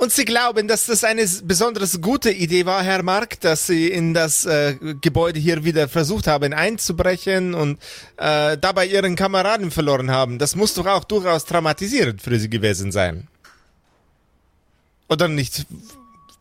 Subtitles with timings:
[0.00, 4.14] Und Sie glauben, dass das eine besonders gute Idee war, Herr Mark, dass Sie in
[4.14, 7.78] das äh, Gebäude hier wieder versucht haben einzubrechen und
[8.16, 10.38] äh, dabei Ihren Kameraden verloren haben.
[10.38, 13.28] Das muss doch auch durchaus traumatisierend für Sie gewesen sein.
[15.10, 15.66] Oder nicht?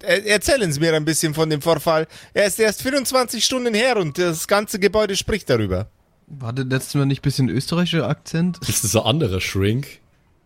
[0.04, 2.08] Er erzählen Sie mir ein bisschen von dem Vorfall.
[2.34, 5.90] Er ist erst 24 Stunden her und das ganze Gebäude spricht darüber.
[6.28, 8.58] War das letzte Mal nicht ein bisschen österreichischer Akzent?
[8.70, 10.00] Ist das ein anderer Shrink?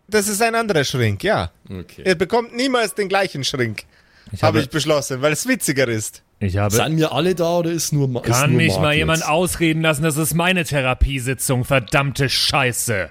[0.08, 1.50] Das ist ein anderer Schrink, ja.
[1.68, 2.02] Okay.
[2.04, 3.84] Er bekommt niemals den gleichen Schrink.
[4.32, 6.22] Ich Habe habe, ich beschlossen, weil es witziger ist.
[6.40, 8.80] ich habe, Sind wir alle da oder ist nur Ma- ist kann nur mich Mark
[8.82, 8.98] mal jetzt?
[8.98, 13.10] jemand ausreden lassen, das ist meine Therapiesitzung, verdammte Scheiße.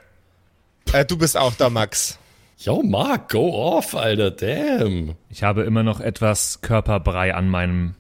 [0.91, 2.17] Äh, du bist auch da, Max.
[2.57, 5.16] Yo, Mark, go off, Alter, damn.
[5.30, 7.95] Ich habe immer noch etwas Körperbrei an meinem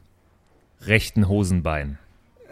[0.81, 1.97] rechten Hosenbein.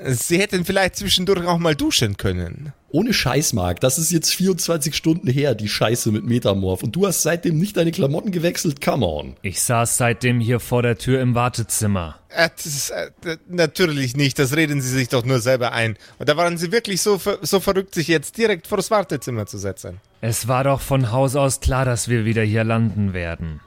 [0.06, 2.74] Sie hätten vielleicht zwischendurch auch mal duschen können.
[2.90, 6.84] Ohne Scheiß, Mark, das ist jetzt 24 Stunden her, die Scheiße mit Metamorph.
[6.84, 9.36] Und du hast seitdem nicht deine Klamotten gewechselt, come on.
[9.42, 12.20] Ich saß seitdem hier vor der Tür im Wartezimmer.
[12.30, 15.98] Äh, das ist, äh, natürlich nicht, das reden Sie sich doch nur selber ein.
[16.20, 20.02] Und da waren Sie wirklich so, so verrückt, sich jetzt direkt vors Wartezimmer zu setzen.
[20.20, 23.62] Es war doch von Haus aus klar, dass wir wieder hier landen werden.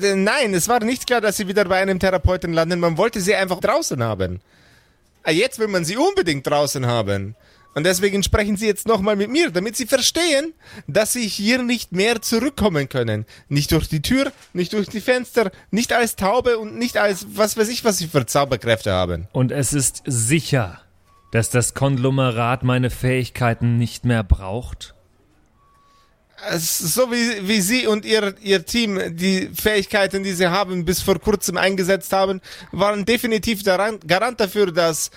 [0.00, 2.80] Äh, nein, es war nicht klar, dass Sie wieder bei einem Therapeuten landen.
[2.80, 4.40] Man wollte Sie einfach draußen haben.
[5.24, 7.36] Äh, jetzt will man Sie unbedingt draußen haben.
[7.74, 10.52] Und deswegen sprechen Sie jetzt nochmal mit mir, damit Sie verstehen,
[10.86, 13.24] dass Sie hier nicht mehr zurückkommen können.
[13.48, 17.56] Nicht durch die Tür, nicht durch die Fenster, nicht als Taube und nicht als was
[17.56, 19.26] weiß ich, was Sie für Zauberkräfte haben.
[19.32, 20.82] Und es ist sicher,
[21.32, 24.94] dass das Konglomerat meine Fähigkeiten nicht mehr braucht?
[26.58, 31.18] So wie, wie Sie und Ihr, Ihr Team die Fähigkeiten, die Sie haben, bis vor
[31.18, 32.40] kurzem eingesetzt haben,
[32.72, 35.10] waren definitiv daran, Garant dafür, dass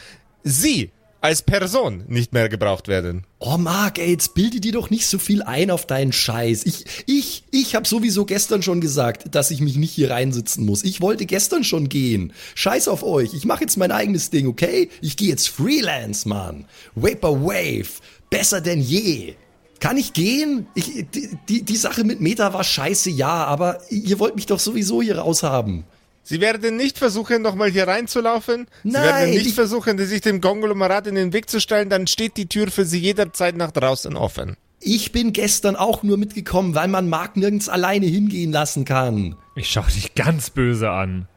[0.44, 0.92] Sie
[1.26, 3.26] als Person nicht mehr gebraucht werden.
[3.40, 6.68] Oh, Mark, ey, jetzt bilde dir doch nicht so viel ein auf deinen Scheiß.
[6.68, 10.84] Ich, ich, ich habe sowieso gestern schon gesagt, dass ich mich nicht hier reinsitzen muss.
[10.84, 12.32] Ich wollte gestern schon gehen.
[12.54, 13.34] Scheiß auf euch.
[13.34, 14.90] Ich mache jetzt mein eigenes Ding, okay?
[15.02, 16.66] Ich gehe jetzt Freelance, Mann.
[16.94, 17.90] Vaporwave.
[18.30, 19.34] Besser denn je.
[19.80, 20.68] Kann ich gehen?
[20.74, 24.60] Ich, die, die, die Sache mit Meta war scheiße, ja, aber ihr wollt mich doch
[24.60, 25.84] sowieso hier raushaben.
[26.24, 28.68] Sie werden nicht versuchen, nochmal hier reinzulaufen.
[28.84, 31.90] Sie Nein, werden nicht ich- versuchen, sich dem Konglomerat in den Weg zu stellen.
[31.90, 34.56] Dann steht die Tür für Sie jederzeit nach draußen offen.
[34.80, 39.36] Ich bin gestern auch nur mitgekommen, weil man Mark nirgends alleine hingehen lassen kann.
[39.56, 41.28] Ich schau dich ganz böse an.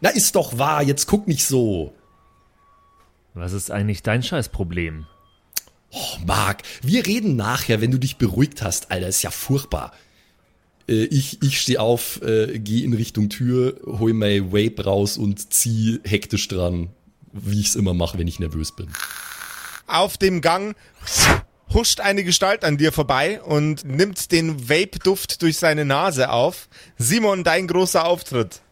[0.00, 1.94] Na, ist doch wahr, jetzt guck nicht so.
[3.32, 5.06] Was ist eigentlich dein Scheißproblem?
[5.96, 9.92] Oh, Marc, wir reden nachher, wenn du dich beruhigt hast, Alter, ist ja furchtbar.
[10.88, 15.52] Äh, ich ich stehe auf, äh, gehe in Richtung Tür, hol mein Vape raus und
[15.52, 16.88] zieh hektisch dran,
[17.32, 18.88] wie ich es immer mache, wenn ich nervös bin.
[19.86, 20.76] Auf dem Gang
[21.72, 26.68] huscht eine Gestalt an dir vorbei und nimmt den Vape-Duft durch seine Nase auf.
[26.98, 28.62] Simon, dein großer Auftritt.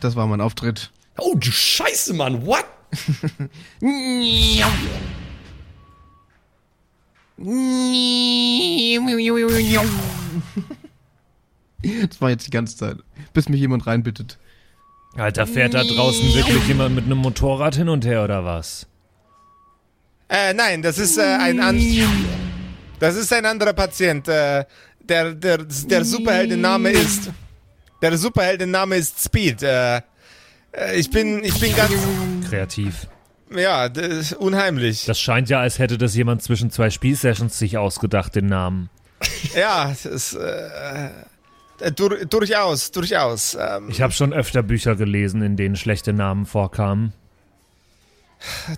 [0.00, 0.92] Das war mein Auftritt.
[1.18, 2.64] Oh, du Scheiße, Mann, what?
[12.08, 12.96] Das war jetzt die ganze Zeit.
[13.32, 14.38] Bis mich jemand reinbittet.
[15.16, 18.86] Alter, fährt da draußen wirklich jemand mit einem Motorrad hin und her oder was?
[20.28, 21.80] Äh, nein, das ist äh, ein an
[22.98, 24.26] Das ist ein anderer Patient.
[24.26, 24.64] Äh,
[25.00, 27.30] der der der Superheldenname ist
[28.02, 29.62] der Superheldenname ist Speed.
[29.62, 30.02] Äh, äh,
[30.96, 31.92] ich bin ich bin ganz
[32.48, 33.06] Kreativ.
[33.50, 35.04] Ja das ist unheimlich.
[35.06, 38.90] Das scheint ja, als hätte das jemand zwischen zwei Spielsessions sich ausgedacht, den Namen.
[39.54, 41.06] Ja, das ist äh,
[41.80, 43.56] äh, dur durchaus durchaus.
[43.58, 47.12] Ähm, Ich habe schon öfter Bücher gelesen, in denen schlechte Namen vorkamen.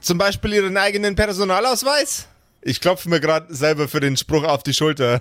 [0.00, 2.28] zum Beispiel Ihren eigenen Personalausweis.
[2.62, 5.20] Ich klopfe mir gerade selber für den Spruch auf die Schulter.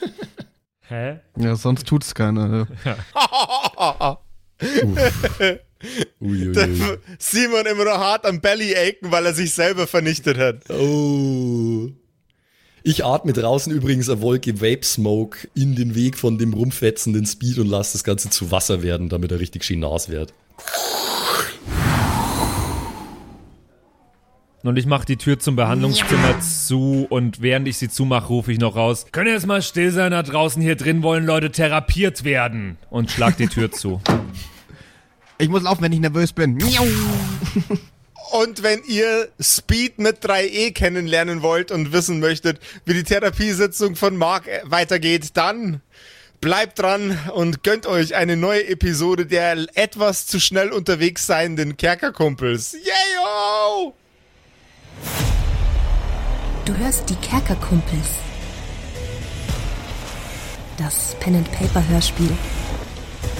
[0.88, 1.20] Hä?
[1.36, 2.66] Ja, sonst tut's keiner.
[6.20, 6.98] Uiuiui.
[7.18, 10.70] Simon immer noch hart am Belly achen, weil er sich selber vernichtet hat.
[10.70, 11.90] Oh.
[12.82, 17.58] Ich atme draußen übrigens eine Wolke Vape Smoke in den Weg von dem rumfetzenden Speed
[17.58, 20.32] und lasse das Ganze zu Wasser werden, damit er richtig schön nass wird.
[24.62, 28.58] Und ich mache die Tür zum Behandlungszimmer zu und während ich sie zumache, rufe ich
[28.58, 29.06] noch raus.
[29.12, 32.76] Können jetzt mal still sein da draußen, hier drin wollen Leute therapiert werden.
[32.90, 34.00] Und schlag die Tür zu.
[35.38, 36.54] Ich muss laufen, wenn ich nervös bin.
[36.54, 36.84] Miau.
[38.32, 44.16] Und wenn ihr Speed mit 3e kennenlernen wollt und wissen möchtet, wie die Therapiesitzung von
[44.16, 45.80] Mark äh, weitergeht, dann
[46.40, 52.72] bleibt dran und gönnt euch eine neue Episode der etwas zu schnell unterwegs seienden Kerkerkumpels.
[52.72, 53.94] Yeyo!
[56.64, 58.08] Du hörst die Kerkerkumpels.
[60.76, 62.30] das Pen-and-Paper-Hörspiel.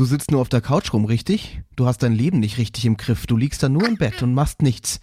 [0.00, 1.60] Du sitzt nur auf der Couch rum, richtig?
[1.76, 3.26] Du hast dein Leben nicht richtig im Griff.
[3.26, 4.98] Du liegst da nur im Bett und machst nichts.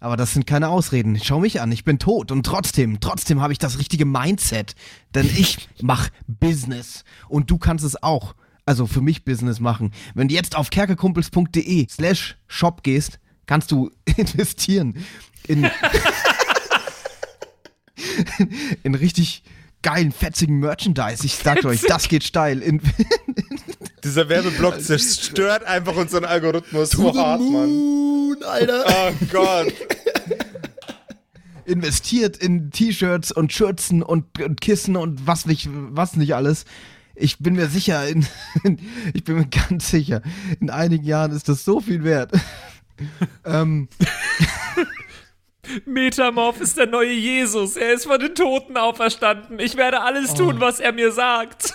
[0.00, 1.18] Aber das sind keine Ausreden.
[1.24, 4.74] Schau mich an, ich bin tot und trotzdem, trotzdem habe ich das richtige Mindset.
[5.14, 8.34] Denn ich mach Business und du kannst es auch.
[8.66, 9.92] Also für mich Business machen.
[10.14, 15.06] Wenn du jetzt auf kerkerkumpels.de slash shop gehst, kannst du investieren
[15.48, 15.70] in,
[18.82, 19.42] in richtig
[19.82, 21.24] geilen, fetzigen Merchandise.
[21.24, 22.60] Ich sag euch, das geht steil.
[22.60, 22.80] In,
[24.04, 27.70] Dieser Werbeblock zerstört einfach unseren Algorithmus To so hart, Mann.
[27.70, 28.84] moon, Alter.
[28.86, 29.72] Oh Gott.
[31.64, 36.64] investiert in T-Shirts und Schürzen und, und Kissen und was nicht, was nicht alles.
[37.14, 38.26] Ich bin mir sicher, in,
[39.14, 40.22] ich bin mir ganz sicher,
[40.60, 42.32] in einigen Jahren ist das so viel wert.
[43.44, 43.88] ähm,
[45.86, 47.76] Metamorph ist der neue Jesus.
[47.76, 49.58] Er ist von den Toten auferstanden.
[49.58, 51.74] Ich werde alles tun, was er mir sagt.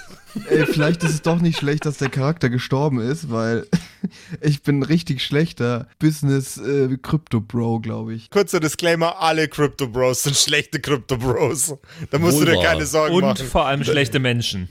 [0.49, 3.67] ey, vielleicht ist es doch nicht schlecht, dass der Charakter gestorben ist, weil
[4.41, 8.29] ich bin ein richtig schlechter Business äh, Crypto Bro, glaube ich.
[8.29, 11.75] Kurzer Disclaimer, alle Crypto Bros sind schlechte Crypto Bros.
[12.11, 12.85] Da musst du dir keine.
[12.85, 13.45] Sorgen Und machen.
[13.47, 14.69] vor allem schlechte Menschen.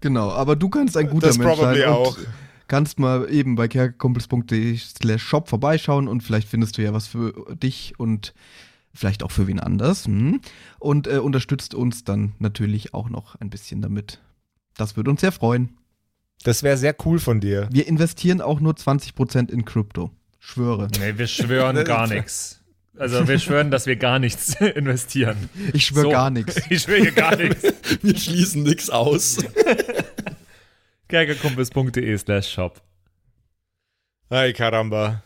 [0.00, 2.16] Genau, aber du kannst ein guter Das Mensch probably sein auch.
[2.70, 7.56] Kannst mal eben bei kerkerkumpels.de slash shop vorbeischauen und vielleicht findest du ja was für
[7.56, 8.32] dich und
[8.94, 10.06] vielleicht auch für wen anders.
[10.06, 10.40] Hm?
[10.78, 14.20] Und äh, unterstützt uns dann natürlich auch noch ein bisschen damit.
[14.76, 15.76] Das würde uns sehr freuen.
[16.44, 17.68] Das wäre sehr cool von dir.
[17.72, 20.10] Wir investieren auch nur 20% in Krypto.
[20.38, 20.88] Schwöre.
[21.00, 22.60] Nee, wir schwören gar nichts.
[22.96, 25.50] Also wir schwören, dass wir gar nichts investieren.
[25.72, 26.10] Ich schwöre So.
[26.10, 26.60] gar nichts.
[26.70, 27.64] Ich schwöre hier gar nichts.
[28.00, 29.38] Wir schließen nix aus.
[31.10, 32.80] Kerkerkumpels.de slash shop.
[34.30, 35.22] Ay, caramba.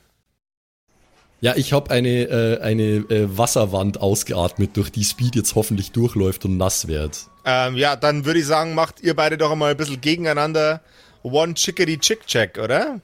[1.41, 6.47] Ja, ich habe eine, äh, eine äh, Wasserwand ausgeatmet, durch die Speed jetzt hoffentlich durchläuft
[6.47, 7.27] und nass wird.
[7.45, 10.81] Ähm, ja, dann würde ich sagen, macht ihr beide doch mal ein bisschen gegeneinander
[11.23, 13.01] One Chickadee Chick Check, oder?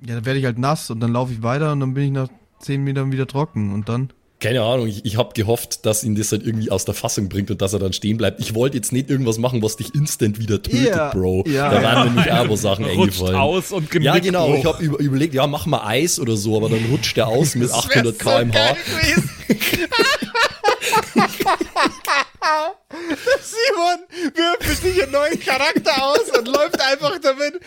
[0.00, 2.10] Ja, dann werde ich halt nass und dann laufe ich weiter und dann bin ich
[2.10, 2.28] nach
[2.60, 4.12] 10 Metern wieder trocken und dann.
[4.40, 7.50] Keine Ahnung, ich, ich habe gehofft, dass ihn das halt irgendwie aus der Fassung bringt
[7.50, 8.38] und dass er dann stehen bleibt.
[8.40, 11.42] Ich wollte jetzt nicht irgendwas machen, was dich instant wieder tötet, Ja, Bro.
[11.48, 11.70] ja.
[11.70, 13.34] Da waren nämlich aber Sachen eingefallen.
[13.34, 14.54] aus und Ja, genau.
[14.54, 14.74] Ich hoch.
[14.74, 17.68] habe über, überlegt, ja, mach mal Eis oder so, aber dann rutscht der aus mit
[17.72, 18.76] 800 km/h.
[23.42, 23.98] Simon
[24.34, 27.60] würfelt sich einen neuen Charakter aus und läuft einfach damit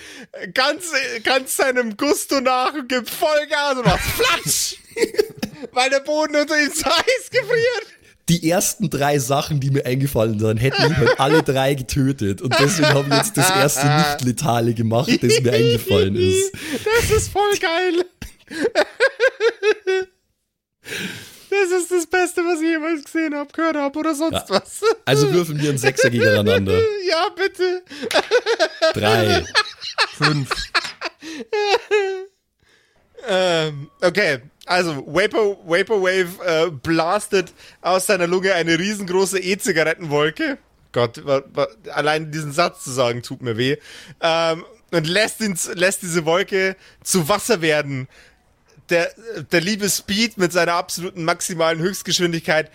[0.53, 0.85] ganz,
[1.23, 4.75] ganz seinem Gusto nach und gibt Vollgas und macht Flatsch!
[5.71, 7.85] Weil der Boden unter ihm so heiß gefriert.
[8.29, 12.41] Die ersten drei Sachen, die mir eingefallen sind, hätten ihn halt alle drei getötet.
[12.41, 16.51] Und deswegen habe ich jetzt das erste Nicht-Letale gemacht, das mir eingefallen ist.
[17.01, 18.05] Das ist voll geil.
[21.49, 24.45] Das ist das Beste, was ich jemals gesehen habe, gehört habe oder sonst Ja.
[24.49, 24.81] was.
[25.05, 26.79] Also würfeln wir einen Sechser gegeneinander.
[27.07, 27.83] Ja, bitte.
[28.93, 29.43] Drei.
[30.17, 30.49] Fünf.
[33.27, 40.57] Ähm, okay, also Vapor, Vaporwave äh, blastet aus seiner Lunge eine riesengroße E-Zigarettenwolke.
[40.91, 41.21] Gott,
[41.93, 43.77] allein diesen Satz zu sagen tut mir weh.
[44.19, 48.07] Ähm, und lässt, ihn, lässt diese Wolke zu Wasser werden.
[48.89, 49.09] Der,
[49.53, 52.69] der liebe Speed mit seiner absoluten maximalen Höchstgeschwindigkeit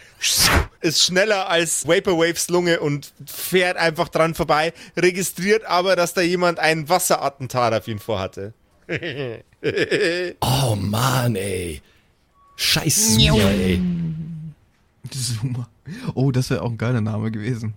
[0.80, 6.58] ist schneller als Vaporwaves Lunge und fährt einfach dran vorbei, registriert aber, dass da jemand
[6.58, 8.54] ein Wasserattentat auf ihn vorhatte.
[10.40, 11.80] Oh Mann, ey.
[12.56, 13.80] Scheiß Suya, ey.
[15.10, 15.68] Zoomer.
[16.14, 17.74] Oh, das wäre auch ein geiler Name gewesen.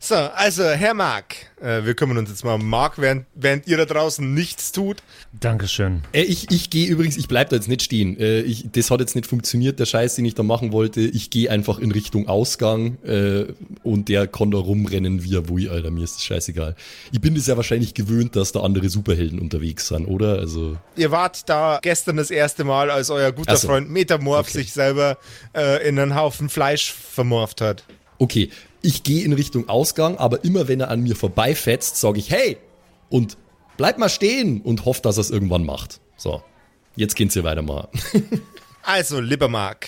[0.00, 3.76] So, also Herr Mark, äh, wir kümmern uns jetzt mal um Mark, während, während ihr
[3.78, 4.98] da draußen nichts tut.
[5.32, 6.02] Dankeschön.
[6.12, 8.16] Äh, ich ich gehe übrigens, ich bleib da jetzt nicht stehen.
[8.16, 11.00] Äh, ich, das hat jetzt nicht funktioniert, der Scheiß, den ich da machen wollte.
[11.00, 13.46] Ich gehe einfach in Richtung Ausgang äh,
[13.82, 15.90] und der kann da rumrennen, wie er will, Alter.
[15.90, 16.76] Mir ist das scheißegal.
[17.10, 20.38] Ich bin das ja wahrscheinlich gewöhnt, dass da andere Superhelden unterwegs sind, oder?
[20.38, 23.66] Also, Ihr wart da gestern das erste Mal, als euer guter so.
[23.66, 24.58] Freund Metamorph Okay.
[24.58, 25.18] sich selber
[25.56, 27.82] äh, in einen Haufen Fleisch vermorft hat.
[28.20, 28.50] okay,
[28.82, 32.58] ich gehe in Richtung Ausgang, aber immer wenn er an mir vorbeifetzt, sage ich, hey!
[33.10, 33.36] Und
[33.76, 36.00] bleib mal stehen und hoffe, dass er es irgendwann macht.
[36.16, 36.42] So,
[36.96, 37.88] jetzt geht's hier weiter mal.
[38.82, 39.86] Also, lieber Mark,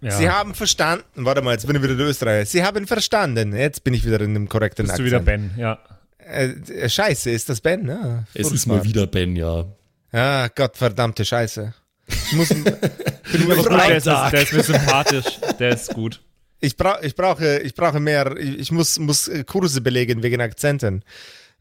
[0.00, 0.12] Ja.
[0.12, 2.46] Sie haben verstanden, warte mal, jetzt bin ich wieder der Österreicher.
[2.46, 5.06] Sie haben verstanden, jetzt bin ich wieder in dem korrekten Bist du Akzent.
[5.06, 5.78] wieder Ben, ja.
[6.18, 7.82] Äh, scheiße, ist das Ben?
[7.82, 8.24] Ne?
[8.32, 9.64] Es ist mal wieder Ben, ja.
[10.12, 11.74] Ah, Gottverdammte Scheiße.
[12.06, 12.78] Ich muss, Finde
[13.32, 15.40] ich gut, der ist, der ist mir sympathisch.
[15.58, 16.20] Der ist gut.
[16.62, 21.04] Ich, brauch, ich brauche, ich brauche mehr, ich, muss, muss Kurse belegen wegen Akzenten.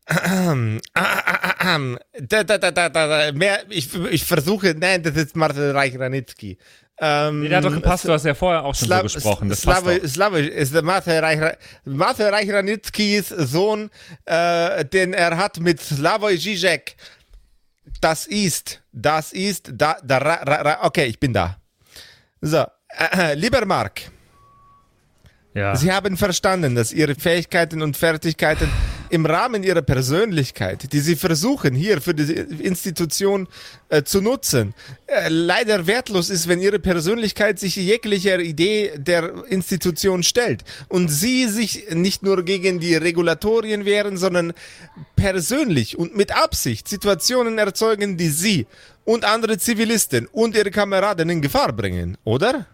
[0.05, 6.57] Da, da, da, da, da, mehr, ich, ich versuche, nein, das ist Martin Reich-Ranitzky.
[7.03, 9.49] Ähm, Nee, der hat doch gepasst, du hast ja vorher auch schon Slav- so gesprochen.
[9.49, 10.07] Das doch.
[10.07, 11.39] Slavisch ist der Martin Reich,
[11.85, 13.89] Martin Reich-Ranitzkys Sohn,
[14.25, 16.95] äh, den er hat mit Slavoj Žižek.
[18.01, 21.57] Das ist, das ist, da, da, ra, ra, ra, okay, ich bin da.
[22.41, 22.65] So,
[23.17, 24.01] äh, lieber Mark,
[25.53, 25.75] Ja.
[25.75, 28.69] Sie haben verstanden, dass Ihre Fähigkeiten und Fertigkeiten
[29.09, 32.31] im Rahmen Ihrer Persönlichkeit, die Sie versuchen hier für die
[32.63, 33.49] Institution
[33.89, 34.73] äh, zu nutzen,
[35.07, 41.49] äh, leider wertlos ist, wenn Ihre Persönlichkeit sich jeglicher Idee der Institution stellt und Sie
[41.49, 44.53] sich nicht nur gegen die Regulatorien wehren, sondern
[45.17, 48.67] persönlich und mit Absicht Situationen erzeugen, die Sie
[49.03, 52.53] und andere Zivilisten und Ihre Kameraden in Gefahr bringen, oder?
[52.59, 52.65] Ah,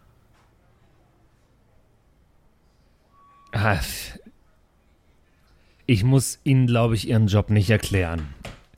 [5.86, 8.34] Ich muss Ihnen, glaube ich, Ihren Job nicht erklären.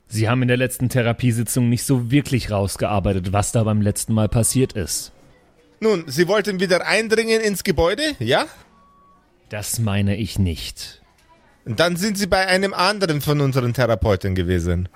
[0.06, 4.28] Sie haben in der letzten Therapiesitzung nicht so wirklich rausgearbeitet, was da beim letzten Mal
[4.28, 5.12] passiert ist.
[5.80, 8.46] Nun, Sie wollten wieder eindringen ins Gebäude, ja?
[9.48, 11.00] Das meine ich nicht.
[11.64, 14.88] Dann sind Sie bei einem anderen von unseren Therapeuten gewesen.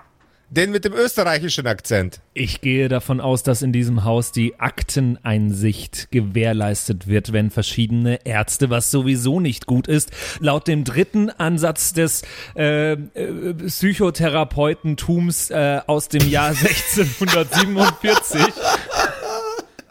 [0.50, 2.20] Den mit dem österreichischen Akzent.
[2.32, 8.70] Ich gehe davon aus, dass in diesem Haus die Akteneinsicht gewährleistet wird, wenn verschiedene Ärzte,
[8.70, 10.10] was sowieso nicht gut ist,
[10.40, 12.22] laut dem dritten Ansatz des
[12.56, 18.40] äh, äh, Psychotherapeutentums äh, aus dem Jahr 1647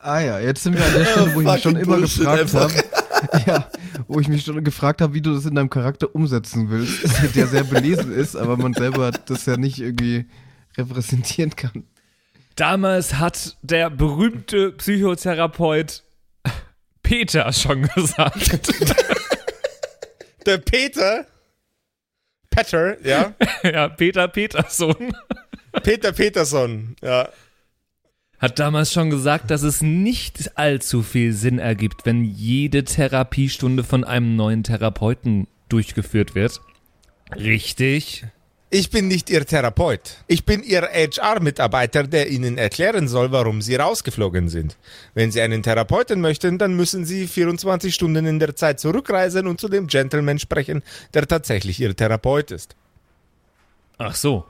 [0.04, 2.54] Ah ja, jetzt sind wir an der Stelle, wo ich mich schon immer Bullshit gefragt
[2.56, 2.74] habe.
[3.48, 3.70] Ja,
[4.10, 7.36] wo ich mich schon gefragt habe, wie du das in deinem Charakter umsetzen willst.
[7.36, 10.26] Der sehr belesen ist, aber man selber das ja nicht irgendwie
[10.78, 11.84] repräsentieren kann.
[12.56, 16.04] Damals hat der berühmte Psychotherapeut
[17.02, 18.70] Peter schon gesagt.
[20.46, 21.26] Der Peter.
[22.50, 23.34] Peter, ja.
[23.64, 25.14] ja, Peter Peterson
[25.82, 27.30] Peter Peterson, ja.
[28.38, 34.04] hat damals schon gesagt, dass es nicht allzu viel Sinn ergibt, wenn jede Therapiestunde von
[34.04, 36.62] einem neuen Therapeuten durchgeführt wird.
[37.36, 38.26] Richtig.
[38.76, 40.18] Ich bin nicht Ihr Therapeut.
[40.26, 44.78] Ich bin Ihr HR-Mitarbeiter, der Ihnen erklären soll, warum Sie rausgeflogen sind.
[45.14, 49.62] Wenn Sie einen Therapeuten möchten, dann müssen Sie 24 Stunden in der Zeit zurückreisen und
[49.62, 50.82] zu dem Gentleman sprechen,
[51.14, 52.76] der tatsächlich Ihr Therapeut ist.
[54.00, 54.44] Ach so.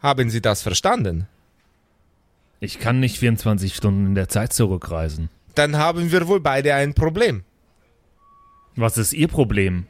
[0.00, 1.26] Haben Sie das verstanden?
[2.60, 5.28] Ich kann nicht 24 Stunden in der Zeit zurückreisen.
[5.56, 7.42] Dann haben wir wohl beide ein Problem.
[8.76, 9.88] Was ist Ihr Problem?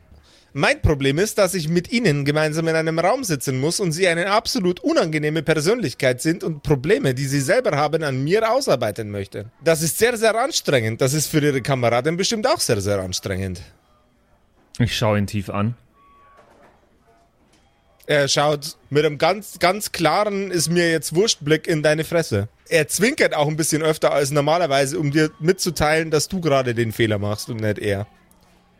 [0.58, 4.08] Mein Problem ist, dass ich mit Ihnen gemeinsam in einem Raum sitzen muss und Sie
[4.08, 9.52] eine absolut unangenehme Persönlichkeit sind und Probleme, die Sie selber haben, an mir ausarbeiten möchten.
[9.62, 11.02] Das ist sehr, sehr anstrengend.
[11.02, 13.60] Das ist für Ihre Kameraden bestimmt auch sehr, sehr anstrengend.
[14.78, 15.74] Ich schaue ihn tief an.
[18.06, 22.48] Er schaut mit einem ganz, ganz klaren, ist mir jetzt Wurstblick in deine Fresse.
[22.70, 26.92] Er zwinkert auch ein bisschen öfter als normalerweise, um dir mitzuteilen, dass du gerade den
[26.92, 28.06] Fehler machst und nicht er.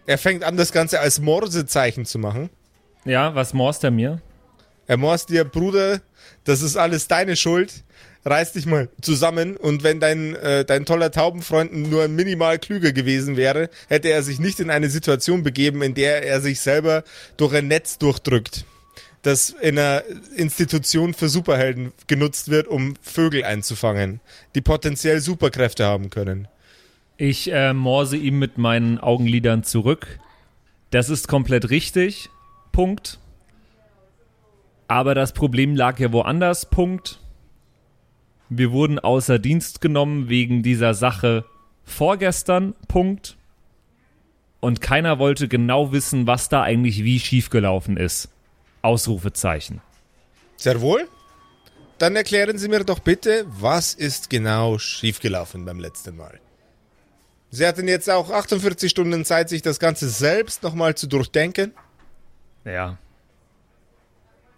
[0.07, 2.49] Er fängt an, das Ganze als Morsezeichen zu machen.
[3.05, 4.21] Ja, was morst er mir?
[4.87, 6.01] Er morst dir, Bruder,
[6.45, 7.85] das ist alles deine Schuld.
[8.25, 13.37] Reiß dich mal zusammen und wenn dein, äh, dein toller Taubenfreund nur minimal klüger gewesen
[13.37, 17.05] wäre, hätte er sich nicht in eine Situation begeben, in der er sich selber
[17.37, 18.65] durch ein Netz durchdrückt,
[19.23, 20.03] das in einer
[20.37, 24.21] Institution für Superhelden genutzt wird, um Vögel einzufangen,
[24.57, 26.49] die potenziell Superkräfte haben können.
[27.19, 30.19] Ich äh, morse ihm mit meinen Augenlidern zurück.
[30.91, 32.29] Das ist komplett richtig.
[32.73, 33.19] Punkt.
[34.87, 36.67] Aber das Problem lag ja woanders.
[36.67, 37.21] Punkt.
[38.49, 41.45] Wir wurden außer Dienst genommen wegen dieser Sache
[41.85, 42.75] vorgestern.
[42.87, 43.37] Punkt.
[44.61, 48.29] Und keiner wollte genau wissen, was da eigentlich wie schiefgelaufen ist.
[48.83, 49.81] Ausrufezeichen.
[50.57, 51.09] Sehr wohl.
[51.99, 56.41] Dann erklären Sie mir doch bitte, was ist genau schiefgelaufen beim letzten Mal?
[57.51, 61.73] Sie hatten jetzt auch 48 Stunden Zeit, sich das Ganze selbst nochmal zu durchdenken.
[62.65, 62.99] Ja.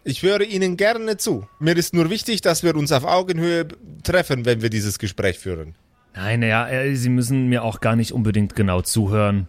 [0.04, 1.47] Ich höre Ihnen gerne zu.
[1.59, 3.68] Mir ist nur wichtig, dass wir uns auf Augenhöhe
[4.02, 5.75] treffen, wenn wir dieses Gespräch führen.
[6.14, 9.49] Nein, ja, äh, Sie müssen mir auch gar nicht unbedingt genau zuhören.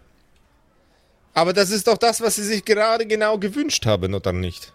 [1.32, 4.72] Aber das ist doch das, was Sie sich gerade genau gewünscht haben, oder nicht?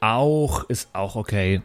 [0.00, 1.62] Auch ist auch okay.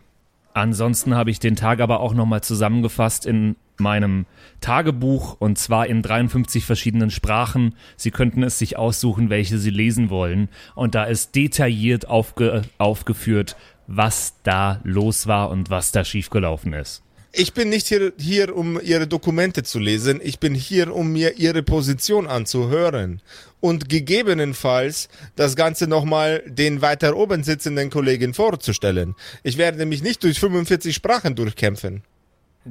[0.53, 4.25] Ansonsten habe ich den Tag aber auch nochmal zusammengefasst in meinem
[4.61, 7.75] Tagebuch und zwar in 53 verschiedenen Sprachen.
[7.97, 10.49] Sie könnten es sich aussuchen, welche Sie lesen wollen.
[10.75, 13.55] Und da ist detailliert aufge aufgeführt,
[13.87, 17.03] was da los war und was da schiefgelaufen ist.
[17.35, 20.21] Ich bin nicht hier, hier, um Ihre Dokumente zu lesen.
[20.23, 23.23] Ich bin hier, um mir Ihre Position anzuhören.
[23.59, 29.15] Und gegebenenfalls das Ganze nochmal den weiter oben sitzenden Kollegen vorzustellen.
[29.41, 32.03] Ich werde mich nicht durch 45 Sprachen durchkämpfen.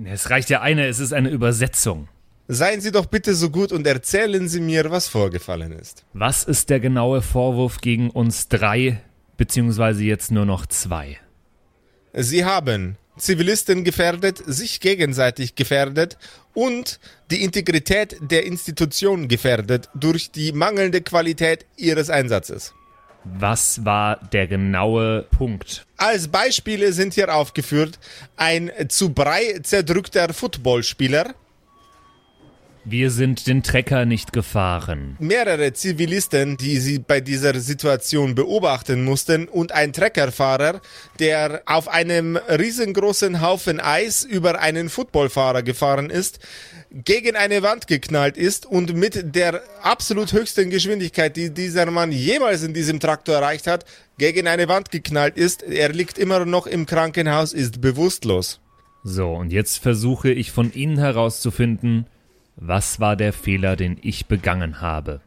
[0.05, 2.09] Es reicht ja eine, es ist eine Übersetzung.
[2.47, 6.05] Seien Sie doch bitte so gut und erzählen Sie mir, was vorgefallen ist.
[6.13, 9.03] Was ist der genaue Vorwurf gegen uns drei,
[9.37, 11.19] beziehungsweise jetzt nur noch zwei?
[12.13, 16.17] Sie haben Zivilisten gefährdet, sich gegenseitig gefährdet
[16.55, 16.99] und
[17.31, 22.75] die Integrität der Institution gefährdet durch die mangelnde Qualität ihres Einsatzes.
[23.25, 25.87] Was war der genaue Punkt?
[25.97, 28.01] Als Beispiele sind hier aufgeführt
[28.37, 31.35] ein zu Brei zerdrückter Footballspieler,
[32.85, 35.17] Wir sind den Trecker nicht gefahren.
[35.21, 40.81] mehrere Zivilisten, die sie bei dieser Situation beobachten mussten und ein Treckerfahrer,
[41.21, 46.41] der auf einem riesengroßen Haufen Eis über einen Footballfahrer gefahren ist,
[46.91, 52.65] gegen eine Wand geknallt ist und mit der absolut höchsten Geschwindigkeit, die dieser Mann jemals
[52.65, 53.85] in diesem Traktor erreicht hat,
[54.19, 55.63] gegen eine Wand geknallt ist.
[55.63, 58.59] Er liegt immer noch im Krankenhaus, ist bewusstlos.
[59.05, 62.07] So, und jetzt versuche ich von Ihnen herauszufinden,
[62.57, 65.21] was war der Fehler, den ich begangen habe.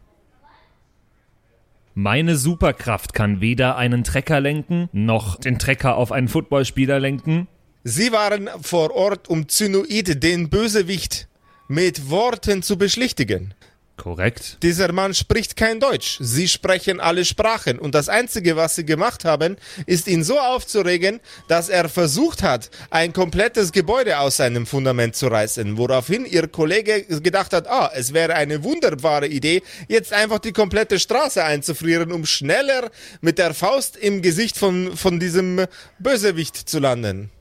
[1.93, 7.47] Meine Superkraft kann weder einen Trecker lenken, noch den Trecker auf einen Footballspieler lenken.
[7.85, 11.29] Sie waren vor Ort, um Zynoid, den Bösewicht,
[11.67, 13.53] mit Worten zu beschlichtigen.
[13.97, 14.57] Korrekt.
[14.61, 16.17] Dieser Mann spricht kein Deutsch.
[16.19, 17.79] Sie sprechen alle Sprachen.
[17.79, 22.69] Und das Einzige, was sie gemacht haben, ist ihn so aufzuregen, dass er versucht hat,
[22.89, 25.77] ein komplettes Gebäude aus seinem Fundament zu reißen.
[25.77, 30.99] Woraufhin ihr Kollege gedacht hat, ah, es wäre eine wunderbare Idee, jetzt einfach die komplette
[30.99, 35.65] Straße einzufrieren, um schneller mit der Faust im Gesicht von, von diesem
[35.99, 37.31] Bösewicht zu landen.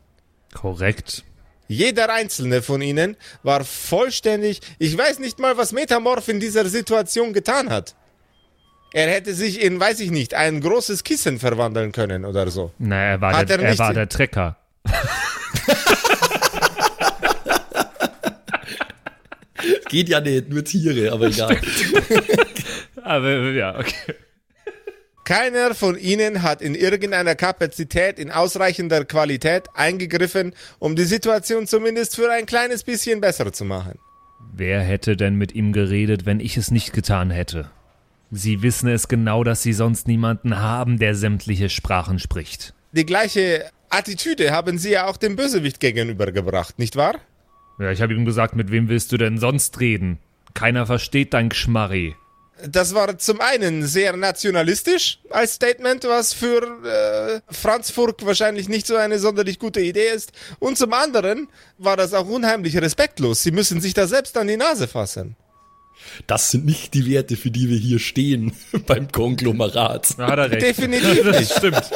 [0.55, 1.25] Korrekt.
[1.69, 4.61] Jeder einzelne von ihnen war vollständig.
[4.79, 7.95] Ich weiß nicht mal, was Metamorph in dieser Situation getan hat.
[8.93, 12.73] Er hätte sich in, weiß ich nicht, ein großes Kissen verwandeln können oder so.
[12.79, 14.57] Na, er war, Hat der, er er war der Trecker.
[19.89, 21.61] Geht ja nicht, nur Tiere, aber egal.
[23.05, 24.15] Aber ja, okay.
[25.25, 32.17] Keiner von ihnen hat in irgendeiner Kapazität, in ausreichender Qualität eingegriffen, um die Situation zumindest
[32.17, 33.99] für ein kleines bisschen besser zu machen.
[34.55, 37.71] Wer hätte denn mit ihm geredet, wenn ich es nicht getan hätte?
[38.31, 42.75] Sie wissen es genau, dass Sie sonst niemanden haben, der sämtliche Sprachen spricht.
[42.93, 47.15] Die gleiche Attitüde haben sie ja auch dem Bösewicht gegenübergebracht, nicht wahr?
[47.79, 50.19] Ja, ich habe ihm gesagt, mit wem willst du denn sonst reden?
[50.53, 52.15] Keiner versteht dein Geschmarri.
[52.63, 58.87] Das war zum einen sehr nationalistisch als Statement, was für äh, Franz Furk wahrscheinlich nicht
[58.87, 60.33] so eine sonderlich gute Idee ist.
[60.61, 63.43] Und zum anderen war das auch unheimlich respektlos.
[63.43, 65.37] Sie müssen sich da selbst an die Nase fassen.
[66.27, 68.53] Das sind nicht die Werte, für die wir hier stehen
[68.87, 70.19] beim Konglomerat.
[70.19, 70.63] Da hat er recht.
[70.63, 71.91] Definitiv Das stimmt.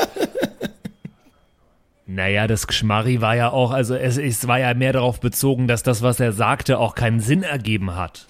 [2.06, 5.82] Naja, das Geschmarri war ja auch, also es, es war ja mehr darauf bezogen, dass
[5.82, 8.26] das, was er sagte, auch keinen Sinn ergeben hat.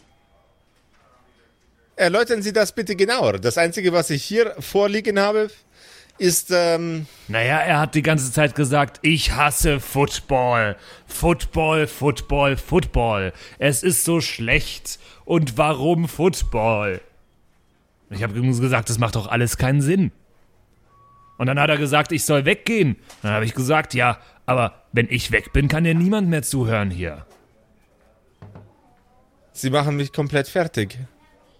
[1.99, 3.41] Erläutern Sie das bitte genauer.
[3.41, 5.51] Das Einzige, was ich hier vorliegen habe,
[6.17, 10.77] ist, ähm, Naja, er hat die ganze Zeit gesagt, ich hasse Football.
[11.09, 13.33] Football, Football, Football.
[13.59, 15.01] Es ist so schlecht.
[15.25, 17.01] Und warum Football?
[18.11, 20.13] Ich habe übrigens gesagt, das macht doch alles keinen Sinn.
[21.37, 22.95] Und dann hat er gesagt, ich soll weggehen.
[23.23, 26.93] Dann habe ich gesagt, ja, aber wenn ich weg bin, kann ja niemand mehr zuhören
[26.93, 27.27] hier.
[29.51, 30.97] Sie machen mich komplett fertig.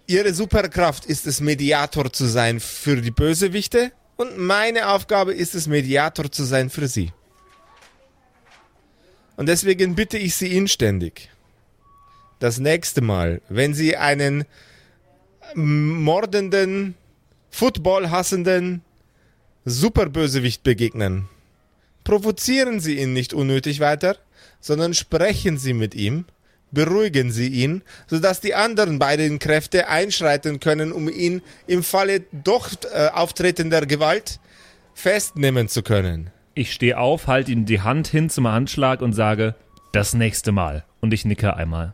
[0.09, 5.67] Ihre Superkraft ist es, Mediator zu sein für die Bösewichte und meine Aufgabe ist es,
[5.67, 7.11] Mediator zu sein für Sie.
[9.37, 11.29] Und deswegen bitte ich Sie inständig,
[12.39, 14.45] das nächste Mal, wenn Sie einen
[15.53, 16.95] mordenden,
[17.51, 18.81] footballhassenden
[19.63, 21.29] Superbösewicht begegnen,
[22.03, 24.17] provozieren Sie ihn nicht unnötig weiter,
[24.59, 26.25] sondern sprechen Sie mit ihm,
[26.71, 32.69] beruhigen Sie ihn, sodass die anderen beiden Kräfte einschreiten können, um ihn im Falle doch
[32.93, 34.39] äh, auftretender Gewalt
[34.93, 36.31] festnehmen zu können.
[36.53, 39.55] Ich stehe auf, halte ihm die Hand hin zum Handschlag und sage,
[39.91, 40.83] das nächste Mal.
[40.99, 41.93] Und ich nicke einmal.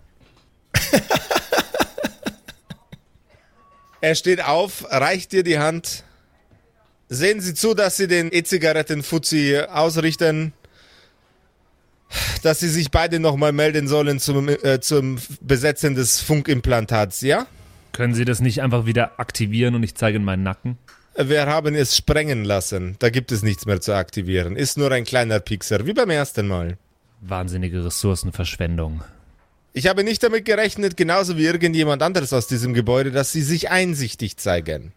[4.05, 6.03] Er steht auf, reicht dir die Hand.
[7.09, 10.53] Sehen Sie zu, dass Sie den E-Zigaretten-Fuzzi ausrichten.
[12.43, 17.47] Dass sie sich beide nochmal melden sollen zum, äh, zum Besetzen des Funkimplantats, ja?
[17.91, 20.77] Können Sie das nicht einfach wieder aktivieren und ich zeige in meinen Nacken?
[21.17, 22.97] Wir haben es sprengen lassen.
[22.99, 24.57] Da gibt es nichts mehr zu aktivieren.
[24.57, 26.77] Ist nur ein kleiner Pixer, wie beim ersten Mal.
[27.21, 29.01] Wahnsinnige Ressourcenverschwendung.
[29.71, 33.69] Ich habe nicht damit gerechnet, genauso wie irgendjemand anderes aus diesem Gebäude, dass sie sich
[33.69, 34.91] einsichtig zeigen.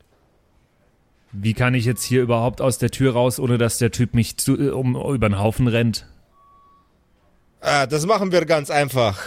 [1.30, 4.36] Wie kann ich jetzt hier überhaupt aus der Tür raus, ohne dass der Typ mich
[4.38, 6.06] zu, äh, um, über den Haufen rennt?
[7.60, 9.18] Ah, das machen wir ganz einfach.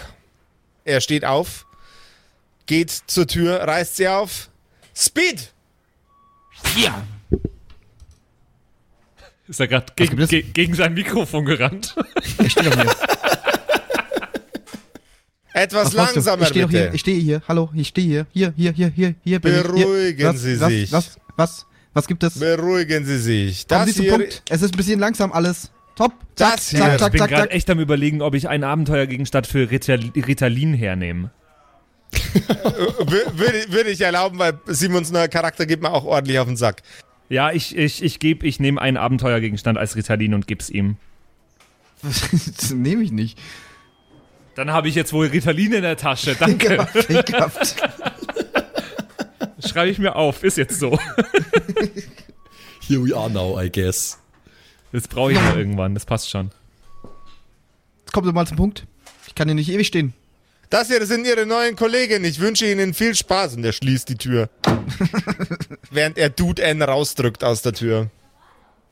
[0.84, 1.66] Er steht auf,
[2.66, 4.50] geht zur Tür, reißt sie auf.
[4.96, 5.52] Speed!
[6.78, 7.04] Ja.
[9.48, 10.30] Ist er gerade gegen, gibt es?
[10.30, 11.96] ge gegen sein Mikrofon gerannt?
[12.40, 12.96] Ich stehe doch hier.
[15.54, 15.98] Etwas Was du?
[15.98, 16.84] langsamer ich stehe doch bitte.
[16.86, 16.94] hier.
[16.94, 17.42] Ich stehe hier.
[17.48, 18.26] Hallo, ich stehe hier.
[18.32, 19.64] Hier, hier, hier, hier, hier bin ich.
[19.64, 20.28] Beruhigen hier.
[20.34, 20.92] was, Sie was, sich.
[20.92, 22.40] Was, was, was gibt es?
[22.40, 23.68] Beruhigen Sie sich.
[23.68, 24.44] Kommen Das Sie zum hier, Punkt.
[24.50, 25.70] Es ist ein bisschen langsam alles.
[25.96, 26.14] Top.
[26.36, 27.54] Zack, Das hier- zack, ich zack, bin zack, gerade zack.
[27.54, 31.32] echt am überlegen, ob ich einen Abenteuergegenstand für Rital Ritalin hernehme.
[32.14, 36.58] wür- würde, würde ich erlauben, weil Simons neuer Charakter geht mir auch ordentlich auf den
[36.58, 36.82] Sack.
[37.30, 40.98] Ja, ich, ich, ich gebe, ich nehme einen Abenteuergegenstand als Ritalin und gib's ihm.
[42.02, 43.38] das nehme ich nicht.
[44.56, 46.36] Dann habe ich jetzt wohl Ritalin in der Tasche.
[46.36, 46.86] Danke.
[49.66, 50.44] Schreibe ich mir auf.
[50.44, 51.00] Ist jetzt so.
[52.88, 54.18] Here we are now, I guess.
[54.92, 55.94] Das brauche ich noch irgendwann.
[55.94, 56.52] Das passt schon.
[58.00, 58.86] Jetzt kommt doch mal zum Punkt.
[59.28, 60.14] Ich kann hier nicht ewig stehen.
[60.70, 62.24] Das hier sind Ihre neuen Kollegen.
[62.24, 63.56] Ich wünsche Ihnen viel Spaß.
[63.56, 64.50] Und er schließt die Tür.
[65.92, 68.10] Während er Dude N rausdrückt aus der Tür.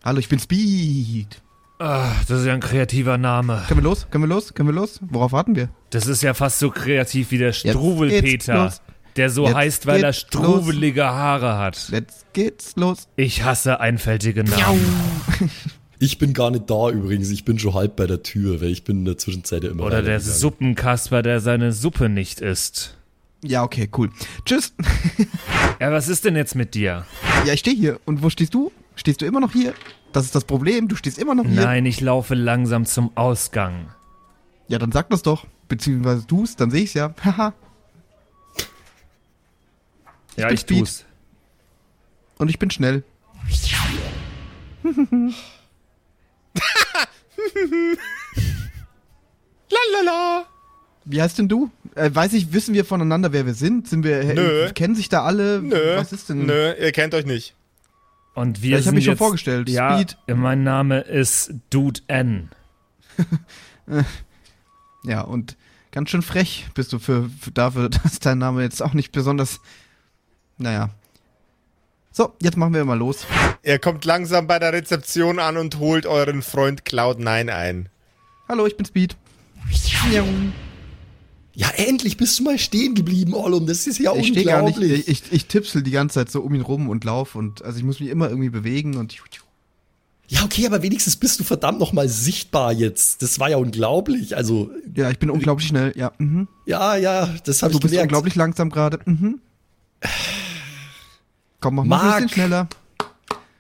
[0.04, 1.42] Hallo, ich bin Speed.
[1.80, 3.64] Ah, das ist ja ein kreativer Name.
[3.68, 4.08] Können wir los?
[4.12, 4.54] Können wir los?
[4.54, 5.00] Können wir los?
[5.02, 5.70] Worauf warten wir?
[5.92, 8.74] Das ist ja fast so kreativ wie der Struwelpeter,
[9.16, 11.88] der so Jetzt heißt, weil er geht's struwelige Haare hat.
[11.90, 13.08] Let's geht's los.
[13.16, 14.86] Ich hasse einfältige Namen.
[16.02, 17.30] Ich bin gar nicht da übrigens.
[17.30, 19.84] Ich bin schon halb bei der Tür, weil ich bin in der Zwischenzeit ja immer
[19.84, 20.20] Oder der.
[20.22, 22.98] Suppenkasper, der seine Suppe nicht isst.
[23.44, 24.10] Ja, okay, cool.
[24.46, 24.74] Tschüss.
[25.80, 27.06] Ja, was ist denn jetzt mit dir?
[27.46, 28.00] Ja, ich stehe hier.
[28.06, 28.72] Und wo stehst du?
[28.96, 29.74] Stehst du immer noch hier?
[30.12, 30.88] Das ist das Problem.
[30.88, 31.62] Du stehst immer noch hier.
[31.62, 33.88] Nein, ich laufe langsam zum Ausgang.
[34.68, 35.46] Ja, dann sag das doch.
[35.68, 37.14] Beziehungsweise du's, dann sehe ich's ja.
[37.24, 37.54] Haha.
[40.36, 40.80] ja, bin ich Speed.
[40.80, 41.06] tu's.
[42.38, 43.04] Und ich bin schnell.
[49.70, 50.46] Lalala.
[51.06, 51.72] Wie heißt denn du?
[51.96, 53.88] Äh, weiß ich, wissen wir voneinander, wer wir sind?
[53.88, 54.70] Sind wir, Nö.
[54.74, 55.62] kennen sich da alle?
[55.62, 55.96] Nö.
[55.98, 56.46] Was ist denn?
[56.46, 57.56] Nö, ihr kennt euch nicht.
[58.36, 59.70] Und wir Ja, ich hab sind mich schon vorgestellt.
[59.70, 60.18] Ja, Speed.
[60.28, 62.50] mein Name ist Dude N.
[65.04, 65.56] Ja, und
[65.92, 69.62] ganz schön frech bist du für, für dafür, dass dein Name jetzt auch nicht besonders.
[70.58, 70.90] Naja.
[72.12, 73.26] So, jetzt machen wir mal los.
[73.62, 77.90] Er kommt langsam bei der Rezeption an und holt euren Freund Cloud9 ein.
[78.48, 79.16] Hallo, ich bin Speed.
[81.54, 83.68] Ja, endlich bist du mal stehen geblieben, Ollum.
[83.68, 84.78] Das ist ja ich stehe gar nicht.
[84.78, 85.08] unglaublich.
[85.08, 87.78] Ich, ich, ich tipsel die ganze Zeit so um ihn rum und lauf und also
[87.78, 89.16] ich muss mich immer irgendwie bewegen und
[90.32, 93.24] ja, okay, aber wenigstens bist du verdammt noch mal sichtbar jetzt.
[93.24, 94.38] Das war ja unglaublich.
[94.38, 95.92] Also, ja, ich bin unglaublich schnell.
[95.96, 96.48] Ja, mhm.
[96.68, 98.12] ja, ja, das habe du ich bist gemerkt.
[98.12, 99.00] unglaublich langsam gerade.
[99.06, 99.42] Mhm.
[101.60, 102.68] Komm, mach mal ein bisschen schneller.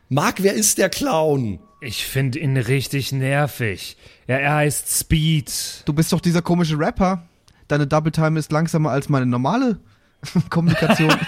[0.09, 1.59] Marc, wer ist der Clown?
[1.81, 3.97] Ich finde ihn richtig nervig.
[4.27, 5.83] Ja, er heißt Speed.
[5.85, 7.27] Du bist doch dieser komische Rapper.
[7.67, 9.79] Deine Double Time ist langsamer als meine normale
[10.49, 11.15] Kommunikation.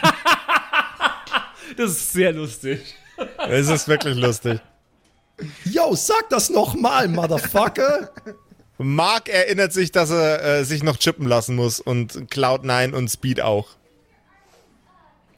[1.78, 2.82] Das ist sehr lustig.
[3.48, 4.60] Es ist wirklich lustig.
[5.64, 8.12] Yo, sag das noch mal, Motherfucker.
[8.78, 13.40] Mark erinnert sich, dass er äh, sich noch chippen lassen muss und Cloud9 und Speed
[13.42, 13.70] auch.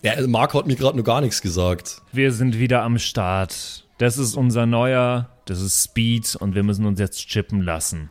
[0.04, 2.02] Ja, Marc hat mir gerade nur gar nichts gesagt.
[2.12, 3.88] Wir sind wieder am Start.
[3.98, 8.10] Das ist unser neuer, das ist Speed und wir müssen uns jetzt chippen lassen.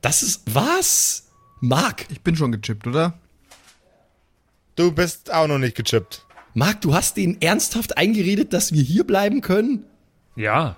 [0.00, 1.28] Das ist was?
[1.60, 3.18] Marc, ich bin schon gechippt, oder?
[4.76, 6.24] Du bist auch noch nicht gechippt.
[6.54, 9.86] Marc, du hast denen ernsthaft eingeredet, dass wir hier bleiben können?
[10.36, 10.76] Ja,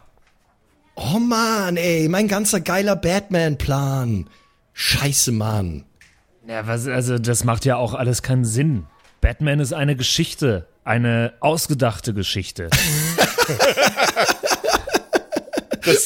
[1.00, 4.28] Oh Mann, ey, mein ganzer geiler Batman-Plan.
[4.72, 5.84] Scheiße, Mann.
[6.44, 8.86] Ja, was, also das macht ja auch alles keinen Sinn.
[9.20, 12.70] Batman ist eine Geschichte, eine ausgedachte Geschichte.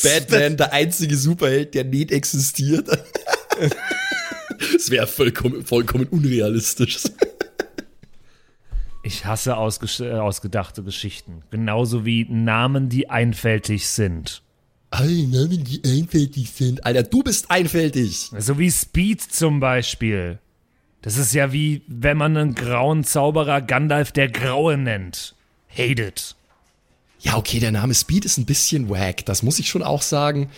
[0.03, 2.89] Batman, der einzige Superheld, der nicht existiert.
[4.73, 7.03] Das wäre vollkommen, vollkommen unrealistisch.
[9.03, 9.55] Ich hasse äh,
[10.13, 14.43] ausgedachte Geschichten, genauso wie Namen, die einfältig sind.
[14.91, 16.85] Alle Namen, die einfältig sind.
[16.85, 18.31] Alter, du bist einfältig.
[18.39, 20.39] So wie Speed zum Beispiel.
[21.03, 25.35] Das ist ja wie, wenn man einen grauen Zauberer Gandalf der Graue nennt.
[25.69, 26.37] Hate it.
[27.19, 29.27] Ja, okay, der Name Speed ist ein bisschen wack.
[29.27, 30.51] Das muss ich schon auch sagen.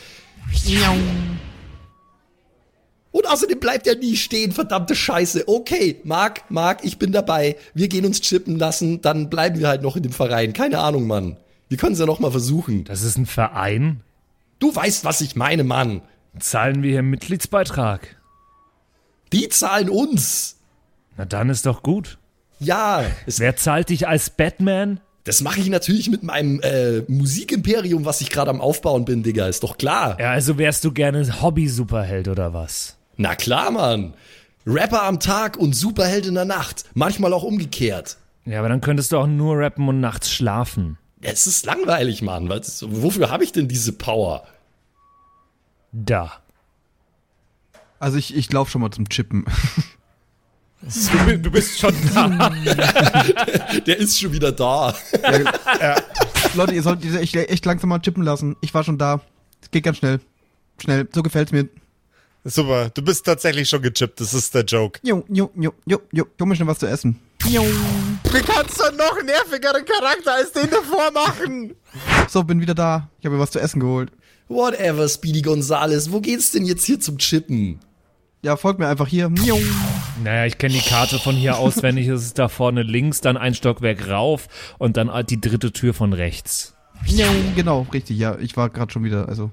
[3.11, 5.44] Und außerdem bleibt er nie stehen, verdammte Scheiße.
[5.46, 7.57] Okay, Marc, Marc, ich bin dabei.
[7.72, 10.52] Wir gehen uns chippen lassen, dann bleiben wir halt noch in dem Verein.
[10.52, 11.37] Keine Ahnung, Mann.
[11.68, 12.85] Wir können es ja noch mal versuchen.
[12.85, 14.00] Das ist ein Verein.
[14.59, 16.02] Du weißt, was ich meine, Mann.
[16.38, 18.16] Zahlen wir hier einen Mitgliedsbeitrag?
[19.35, 20.57] Die zahlen uns.
[21.16, 22.18] Na dann ist doch gut.
[22.61, 25.01] Ja, es, Wer zahlt dich als Batman?
[25.25, 29.47] das mache ich natürlich mit meinem äh, Musikimperium, was ich gerade am Aufbauen bin, Digga.
[29.49, 30.20] Ist doch klar.
[30.20, 32.97] Ja, also wärst du gerne Hobby-Superheld oder was?
[33.16, 34.12] Na klar, Mann.
[34.66, 36.85] Rapper am Tag und Superheld in der Nacht.
[36.94, 38.18] Manchmal auch umgekehrt.
[38.44, 40.99] Ja, aber dann könntest du auch nur rappen und nachts schlafen.
[41.23, 42.51] Es ist langweilig, Mann.
[42.51, 44.44] Was, wofür habe ich denn diese Power?
[45.92, 46.33] Da.
[47.98, 49.44] Also ich, ich laufe schon mal zum Chippen.
[51.26, 52.28] Du, du bist schon da.
[53.87, 54.94] Der ist schon wieder da.
[56.54, 58.57] Leute, ihr sollt diese echt, echt langsam mal chippen lassen.
[58.61, 59.22] Ich war schon da.
[59.62, 60.20] Es geht ganz schnell.
[60.78, 61.68] Schnell, so gefällt's mir.
[62.44, 65.00] Super, du bist tatsächlich schon gechippt, das ist der Joke.
[65.02, 66.26] Jo, jo, jo, jo, jo.
[66.38, 67.18] Komm mir schnell was zu essen.
[67.46, 67.62] Jo.
[67.62, 71.74] Wie kannst du noch nervigeren Charakter als den davor machen?
[72.28, 73.09] So, bin wieder da.
[73.18, 74.12] Ich habe mir was zu essen geholt.
[74.48, 76.12] Whatever, Speedy Gonzales.
[76.12, 77.80] Wo geht's denn jetzt hier zum Chippen?
[78.42, 79.30] Ja, folgt mir einfach hier.
[80.22, 82.09] Naja, ich kenne die Karte von hier auswendig.
[82.09, 86.12] Es ist da vorne links, dann ein Stockwerk rauf und dann die dritte Tür von
[86.12, 86.74] rechts.
[87.07, 87.26] Jo.
[87.57, 88.18] Genau, richtig.
[88.18, 89.50] Ja, ich war gerade schon wieder, also.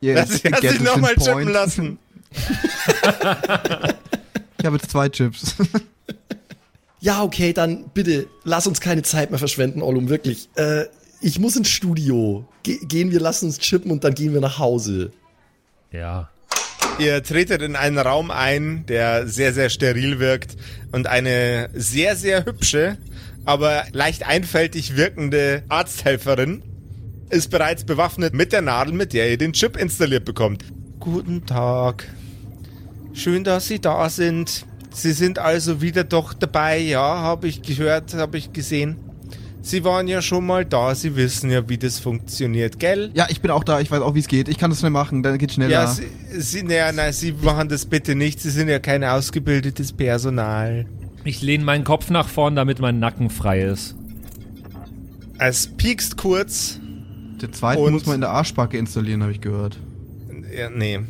[0.00, 1.98] Lass get dich it, nochmal chippen lassen.
[4.56, 5.56] Ich habe jetzt zwei Chips.
[7.00, 10.48] Ja, okay, dann bitte, lass uns keine Zeit mehr verschwenden, Ollum, wirklich.
[10.54, 10.84] Äh,
[11.24, 12.46] ich muss ins Studio.
[12.62, 15.10] Ge gehen wir, lassen uns chippen und dann gehen wir nach Hause.
[15.90, 16.28] Ja.
[16.98, 20.56] Ihr tretet in einen Raum ein, der sehr, sehr steril wirkt
[20.92, 22.98] und eine sehr, sehr hübsche,
[23.46, 26.62] aber leicht einfältig wirkende Arzthelferin
[27.30, 30.62] ist bereits bewaffnet mit der Nadel, mit der ihr den Chip installiert bekommt.
[31.00, 32.06] Guten Tag.
[33.14, 34.66] Schön, dass Sie da sind.
[34.92, 39.03] Sie sind also wieder doch dabei, ja, habe ich gehört, habe ich gesehen.
[39.64, 43.10] Sie waren ja schon mal da, Sie wissen ja, wie das funktioniert, gell?
[43.14, 43.80] ja, ich bin auch da.
[43.80, 44.46] Ich weiß auch, wie es geht.
[44.50, 45.22] Ich kann das schnell machen.
[45.22, 45.70] Dann geht's schneller.
[45.72, 48.42] Ja, Sie, Sie, naja, nein, Sie machen das bitte nicht.
[48.42, 50.84] Sie sind ja kein ausgebildetes Personal.
[51.24, 53.96] Ich lehne meinen Kopf nach vorn, damit mein Nacken frei ist.
[55.38, 56.78] Es piekst kurz.
[57.40, 59.78] Der zweite muss man in der Arschbacke installieren, habe ich gehört.
[60.54, 61.00] Ja, nee.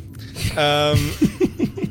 [0.57, 0.97] ähm,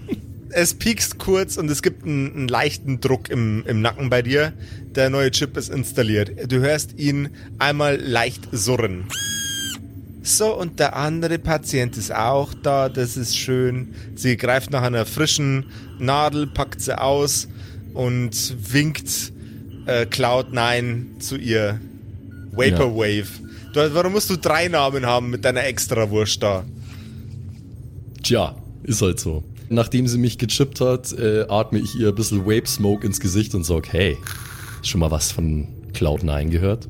[0.55, 4.53] es piekst kurz und es gibt einen, einen leichten Druck im, im Nacken bei dir.
[4.95, 6.31] Der neue Chip ist installiert.
[6.51, 9.05] Du hörst ihn einmal leicht surren.
[10.23, 13.95] So, und der andere Patient ist auch da, das ist schön.
[14.15, 15.67] Sie greift nach einer frischen
[15.99, 17.49] Nadel, packt sie aus
[17.93, 19.33] und winkt
[19.87, 21.81] äh, Cloud9 zu ihr.
[22.53, 23.27] Vaporwave.
[23.73, 26.65] Du, warum musst du drei Namen haben mit deiner Extrawurst da?
[28.23, 29.43] Tja, ist halt so.
[29.69, 33.55] Nachdem sie mich gechippt hat, äh, atme ich ihr ein bisschen Vape Smoke ins Gesicht
[33.55, 34.17] und sag, hey,
[34.83, 36.89] schon mal was von Cloud9 gehört?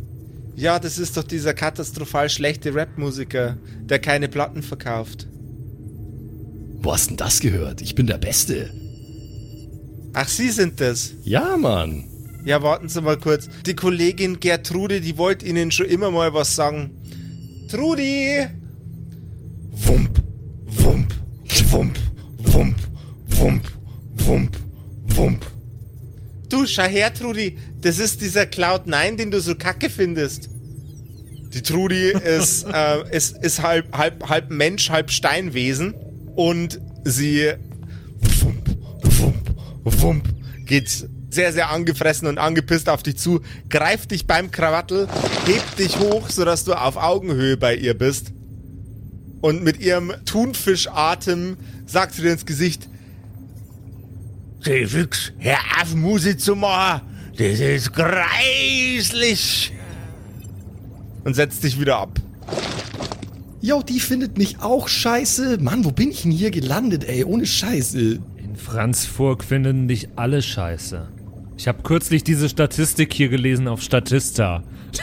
[0.57, 5.27] Ja, das ist doch dieser katastrophal schlechte Rap-Musiker, der keine Platten verkauft.
[6.81, 7.81] Wo hast denn das gehört?
[7.81, 8.71] Ich bin der Beste.
[10.13, 11.15] Ach, Sie sind das.
[11.25, 12.05] Ja, Mann.
[12.45, 13.49] Ja, warten Sie mal kurz.
[13.67, 16.91] Die Kollegin Gertrude, die wollte Ihnen schon immer mal was sagen.
[17.71, 18.47] Trudi!
[19.73, 20.23] Wump,
[20.67, 21.15] wump,
[21.73, 21.99] wump, wump,
[23.45, 23.63] wump,
[24.27, 24.57] wump,
[25.17, 25.45] wump.
[26.49, 27.59] Du, schau her, Trudi.
[27.83, 30.49] Das ist dieser Cloud9, den du so kacke findest.
[31.53, 35.95] Die Trudi ist, äh, ist, ist halb, halb, halb Mensch, halb Steinwesen.
[36.35, 37.53] Und sie
[38.41, 40.29] wump, wump, wump,
[40.65, 45.07] geht sehr, sehr angefressen und angepisst auf dich zu, greift dich beim Krawattel,
[45.47, 48.33] hebt dich hoch, sodass du auf Augenhöhe bei ihr bist.
[49.43, 52.89] Und mit ihrem Thunfischatem sagt sie dir ins Gesicht,
[54.67, 57.03] Refix, hör auf Musik zu machen,
[57.37, 59.73] das ist greislich.
[61.25, 62.21] Und setzt dich wieder ab.
[63.61, 65.59] Jo, die findet mich auch scheiße.
[65.59, 67.25] Mann, wo bin ich denn hier gelandet, ey?
[67.25, 68.21] Ohne Scheiße.
[68.37, 71.09] In Franzburg finden dich alle scheiße.
[71.57, 74.63] Ich habe kürzlich diese Statistik hier gelesen auf Statista.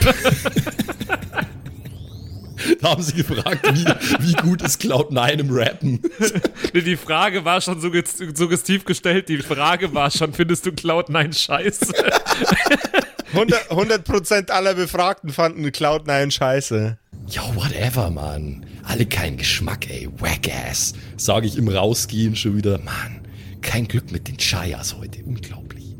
[2.80, 3.84] Da haben sie gefragt, wie,
[4.26, 6.00] wie gut ist Cloud9 im Rappen?
[6.74, 9.28] Die Frage war schon sugges- suggestiv gestellt.
[9.28, 11.86] Die Frage war schon, findest du Cloud9 scheiße?
[13.34, 16.98] 100%, 100% aller Befragten fanden Cloud9 scheiße.
[17.28, 18.66] Jo, whatever, Mann.
[18.84, 20.08] Alle kein Geschmack, ey.
[20.18, 20.92] Wackass.
[21.16, 22.78] Sage ich im Rausgehen schon wieder.
[22.78, 23.20] Mann,
[23.62, 25.22] kein Glück mit den Chayas heute.
[25.24, 25.96] Unglaublich.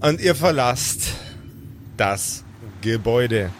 [0.00, 1.08] Und ihr verlasst
[1.96, 2.44] das
[2.82, 3.50] Gebäude.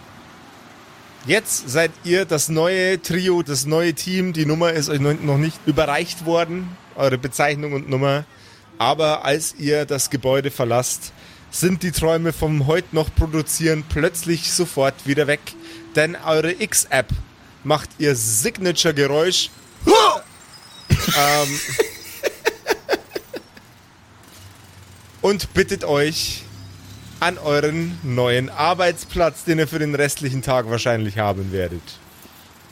[1.28, 4.32] Jetzt seid ihr das neue Trio, das neue Team.
[4.32, 8.24] Die Nummer ist euch noch nicht überreicht worden, eure Bezeichnung und Nummer.
[8.78, 11.12] Aber als ihr das Gebäude verlasst,
[11.50, 15.40] sind die Träume vom heute noch produzieren plötzlich sofort wieder weg.
[15.96, 17.08] Denn eure X-App
[17.62, 19.50] macht ihr Signature-Geräusch.
[20.88, 21.60] ähm,
[25.20, 26.44] und bittet euch
[27.20, 31.82] an euren neuen Arbeitsplatz, den ihr für den restlichen Tag wahrscheinlich haben werdet.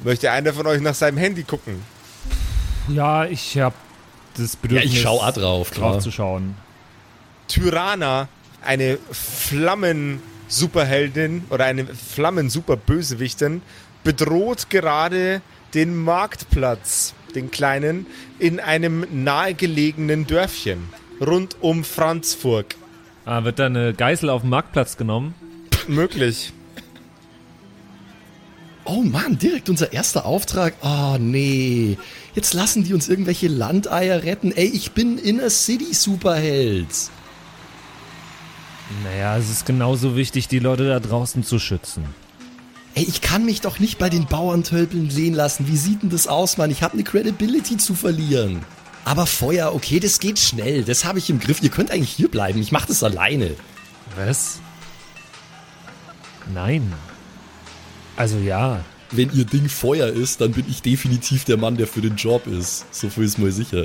[0.04, 1.82] Möchte einer von euch nach seinem Handy gucken?
[2.88, 3.74] Ja, ich habe
[4.36, 5.92] das Bedürfnis, Ja, ich schau auch drauf, klar.
[5.94, 6.54] drauf zu schauen.
[7.48, 8.28] Tyrana,
[8.62, 13.62] eine Flammen-Superheldin oder eine Flammen-Superbösewichtin,
[14.04, 15.40] bedroht gerade
[15.74, 18.06] den Marktplatz, den kleinen,
[18.38, 20.88] in einem nahegelegenen Dörfchen
[21.20, 22.74] rund um Franzburg.
[23.26, 25.34] Ah, wird da eine Geißel auf dem Marktplatz genommen?
[25.88, 26.52] Möglich.
[28.84, 30.74] Oh Mann, direkt unser erster Auftrag.
[30.80, 31.98] Oh nee.
[32.36, 34.52] Jetzt lassen die uns irgendwelche Landeier retten.
[34.52, 36.86] Ey, ich bin Inner City Superheld.
[39.02, 42.04] Naja, es ist genauso wichtig, die Leute da draußen zu schützen.
[42.94, 45.66] Ey, ich kann mich doch nicht bei den Bauerntölpeln sehen lassen.
[45.66, 46.70] Wie sieht denn das aus, Mann?
[46.70, 48.64] Ich habe eine Credibility zu verlieren.
[49.06, 50.82] Aber Feuer, okay, das geht schnell.
[50.82, 51.62] Das habe ich im Griff.
[51.62, 52.60] Ihr könnt eigentlich hier bleiben.
[52.60, 53.54] Ich mache das alleine.
[54.16, 54.58] Was?
[56.52, 56.92] Nein.
[58.16, 58.84] Also ja.
[59.12, 62.48] Wenn ihr Ding Feuer ist, dann bin ich definitiv der Mann, der für den Job
[62.48, 62.92] ist.
[62.92, 63.84] So viel ist mal sicher.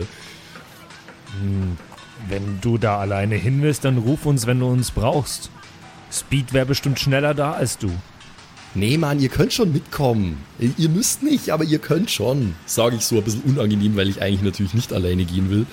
[2.28, 5.52] Wenn du da alleine hin willst, dann ruf uns, wenn du uns brauchst.
[6.12, 7.92] Speed wäre bestimmt schneller da als du.
[8.74, 10.38] Nee, Mann, ihr könnt schon mitkommen.
[10.60, 12.56] Ihr müsst nicht, aber ihr könnt schon.
[12.66, 15.66] Sage ich so ein bisschen unangenehm, weil ich eigentlich natürlich nicht alleine gehen will.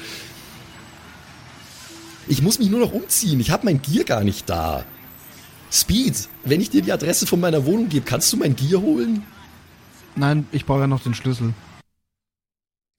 [2.26, 3.38] Ich muss mich nur noch umziehen.
[3.40, 4.84] Ich habe mein Gear gar nicht da.
[5.70, 9.24] Speed, wenn ich dir die Adresse von meiner Wohnung gebe, kannst du mein Gear holen?
[10.16, 11.54] Nein, ich brauche ja noch den Schlüssel.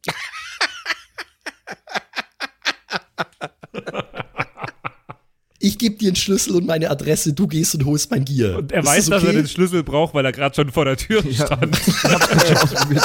[5.61, 8.59] Ich gebe dir einen Schlüssel und meine Adresse, du gehst und holst mein Gear.
[8.59, 9.37] Und er Ist weiß, das dass er okay?
[9.39, 11.45] den Schlüssel braucht, weil er gerade schon vor der Tür Ja.
[11.45, 11.77] stand.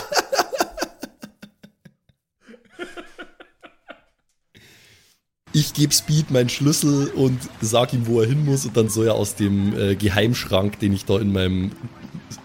[5.53, 9.07] Ich gebe Speed meinen Schlüssel und sag ihm, wo er hin muss und dann soll
[9.07, 11.71] er aus dem äh, Geheimschrank, den ich da in meinem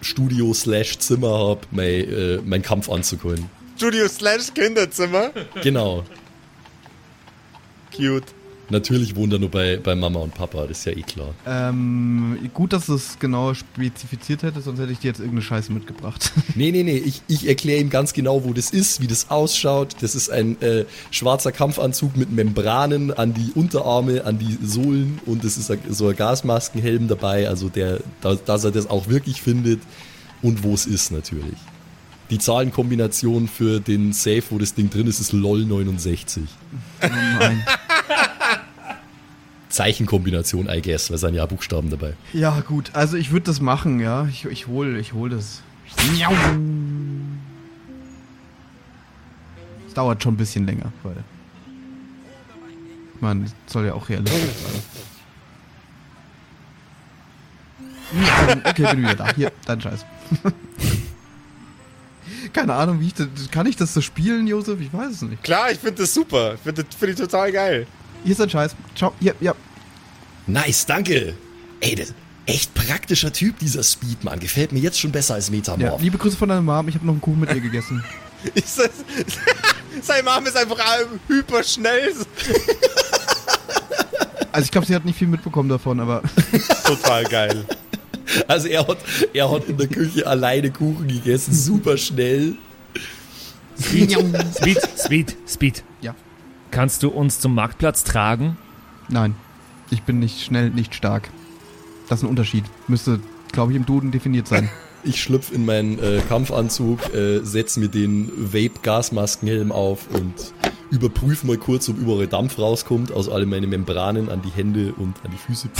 [0.00, 3.50] Studio slash Zimmer habe, mein, äh, mein Kampfanzug holen.
[3.76, 5.30] Studio slash Kinderzimmer.
[5.62, 6.04] Genau.
[7.96, 8.26] Cute.
[8.70, 11.34] Natürlich wohnt er nur bei, bei Mama und Papa, das ist ja eh klar.
[11.46, 15.72] Ähm, gut, dass du es genau spezifiziert hättest, sonst hätte ich dir jetzt irgendeine Scheiße
[15.72, 16.32] mitgebracht.
[16.54, 19.96] Nee, nee, nee, ich, ich erkläre ihm ganz genau, wo das ist, wie das ausschaut.
[20.00, 25.44] Das ist ein äh, schwarzer Kampfanzug mit Membranen an die Unterarme, an die Sohlen und
[25.44, 29.80] es ist so ein Gasmaskenhelm dabei, also der, da, dass er das auch wirklich findet
[30.42, 31.56] und wo es ist natürlich.
[32.30, 36.44] Die Zahlenkombination für den Safe, wo das Ding drin ist, ist LOL 69.
[37.02, 37.06] oh
[37.38, 37.64] nein.
[39.70, 42.14] Zeichenkombination, I guess, weil es sind ja Buchstaben dabei.
[42.32, 44.26] Ja, gut, also ich würde das machen, ja.
[44.26, 45.62] Ich, ich hol, ich hol das.
[49.86, 51.16] Es dauert schon ein bisschen länger, weil.
[53.20, 54.82] Man soll ja auch realistisch sein.
[58.64, 59.34] Okay, bin wieder da.
[59.34, 60.04] Hier, dein Scheiß.
[62.52, 63.28] Keine Ahnung, wie ich das.
[63.50, 64.80] Kann ich das so spielen, Josef?
[64.80, 65.42] Ich weiß es nicht.
[65.42, 66.54] Klar, ich finde das super.
[66.54, 67.86] Ich finde das find ich total geil.
[68.22, 68.74] Hier ist dein Scheiß.
[68.94, 69.12] Ciao.
[69.20, 69.54] Ja, ja.
[70.46, 71.34] Nice, danke.
[71.80, 72.14] Ey, das
[72.46, 74.40] echt praktischer Typ, dieser Speedman.
[74.40, 75.52] Gefällt mir jetzt schon besser als ja.
[75.52, 76.02] Metamorph.
[76.02, 76.88] Liebe Grüße von deiner Mom.
[76.88, 78.02] Ich habe noch einen Kuchen mit ihr gegessen.
[78.54, 78.90] Ist das,
[80.02, 80.78] sein Mom ist einfach
[81.28, 82.14] hyper schnell.
[84.52, 86.22] Also ich glaube, sie hat nicht viel mitbekommen davon, aber
[86.84, 87.64] Total geil.
[88.48, 88.98] Also er hat,
[89.32, 92.56] er hat in der Küche alleine Kuchen gegessen, super schnell.
[93.80, 94.10] Speed,
[94.98, 95.84] Speed, Speed.
[96.00, 96.16] ja.
[96.70, 98.56] Kannst du uns zum Marktplatz tragen?
[99.08, 99.34] Nein.
[99.90, 101.30] Ich bin nicht schnell, nicht stark.
[102.08, 102.64] Das ist ein Unterschied.
[102.86, 103.20] Müsste,
[103.52, 104.68] glaube ich, im Duden definiert sein.
[105.02, 110.34] Ich schlüpf in meinen äh, Kampfanzug, äh, setz mir den Vape-Gasmaskenhelm auf und
[110.90, 115.14] überprüfe mal kurz, ob überall Dampf rauskommt aus all meinen Membranen an die Hände und
[115.24, 115.70] an die Füße.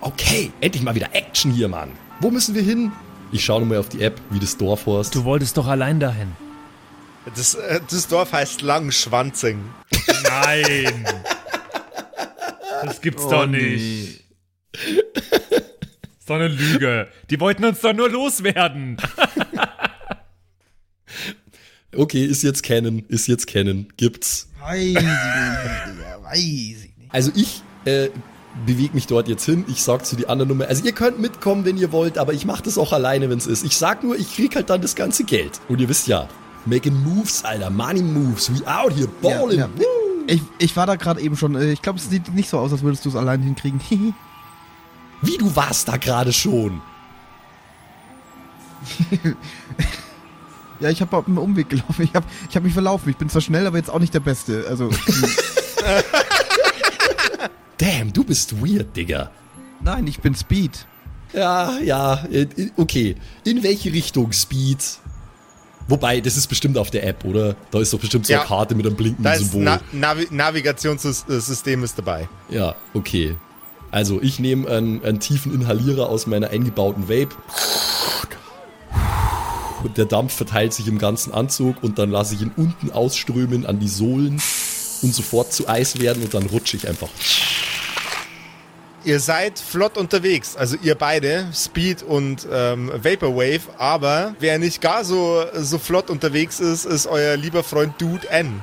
[0.00, 1.90] Okay, endlich mal wieder Action hier, Mann.
[2.18, 2.90] Wo müssen wir hin?
[3.30, 5.14] Ich schaue nochmal auf die App, wie das Dorf heißt.
[5.14, 6.32] Du wolltest doch allein dahin.
[7.36, 9.60] Das, äh, das Dorf heißt Langschwanzing.
[10.24, 11.06] Nein.
[12.84, 14.24] Das gibt's doch nicht.
[14.72, 14.82] Das
[16.20, 17.08] ist doch eine Lüge.
[17.30, 18.98] Die wollten uns doch nur loswerden.
[21.96, 24.48] Okay, ist jetzt Canon, ist jetzt Canon, gibt's.
[24.60, 27.10] Weiß ich nicht, Digga, weiß ich nicht.
[27.10, 28.08] Also ich äh,
[28.66, 29.64] bewege mich dort jetzt hin.
[29.68, 30.66] Ich sag zu die anderen Nummer.
[30.66, 33.46] Also ihr könnt mitkommen, wenn ihr wollt, aber ich mache das auch alleine, wenn es
[33.46, 33.64] ist.
[33.64, 35.60] Ich sag nur, ich krieg halt dann das ganze Geld.
[35.68, 36.28] Und ihr wisst ja,
[36.66, 39.58] making moves, Alter, money moves, we out here, balling.
[39.58, 39.84] Ja, ja.
[40.26, 41.54] Ich, ich war da gerade eben schon.
[41.54, 43.80] äh, Ich glaube, es sieht nicht so aus, als würdest du es allein hinkriegen.
[45.22, 46.80] Wie du warst da gerade schon.
[50.80, 52.02] ja, ich habe einen Umweg gelaufen.
[52.02, 53.08] Ich habe ich hab mich verlaufen.
[53.10, 54.64] Ich bin zwar schnell, aber jetzt auch nicht der Beste.
[54.68, 54.90] Also,
[57.78, 59.30] Damn, du bist weird, Digga.
[59.80, 60.86] nein, ich bin Speed.
[61.32, 62.46] Ja, ja, äh,
[62.76, 63.16] okay.
[63.44, 64.78] In welche Richtung Speed?
[65.86, 67.56] Wobei, das ist bestimmt auf der App, oder?
[67.70, 68.46] Da ist doch bestimmt so eine Ja.
[68.48, 69.62] Karte mit einem Da blinkenden ist Symbol.
[69.64, 72.28] Na Navi Navigationssystem ist dabei.
[72.48, 73.36] Ja, okay.
[73.90, 77.34] Also ich nehme einen, einen tiefen Inhalierer aus meiner eingebauten Vape.
[79.84, 83.66] Und der Dampf verteilt sich im ganzen Anzug und dann lasse ich ihn unten ausströmen
[83.66, 84.40] an die Sohlen
[85.02, 87.08] und sofort zu Eis werden und dann rutsche ich einfach.
[89.04, 95.04] Ihr seid flott unterwegs, also ihr beide, Speed und ähm, Vaporwave, aber wer nicht gar
[95.04, 98.62] so, so flott unterwegs ist, ist euer lieber Freund Dude N.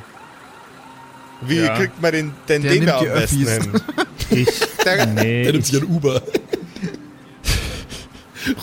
[1.41, 1.75] Wie Ja.
[1.75, 3.81] kriegt man den, denn Der den nimmt da am die besten hin?
[4.31, 4.47] Ich,
[4.85, 6.21] Der, nee, Der nimmt ich, sich ein Uber.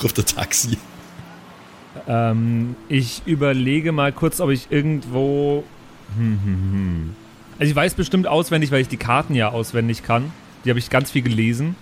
[0.03, 0.79] Ruft der Taxi.
[2.09, 5.63] ähm, ich überlege mal kurz, ob ich irgendwo.
[6.17, 7.17] Hm, hm, hm.
[7.59, 10.33] Also ich weiß bestimmt auswendig, weil ich die Karten ja auswendig kann.
[10.65, 11.77] Die habe ich ganz viel gelesen,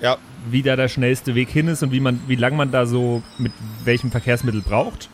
[0.00, 0.16] ja,
[0.50, 3.22] wie da der schnellste Weg hin ist und wie man, wie lange man da so
[3.38, 3.52] mit
[3.84, 5.08] welchem Verkehrsmittel braucht.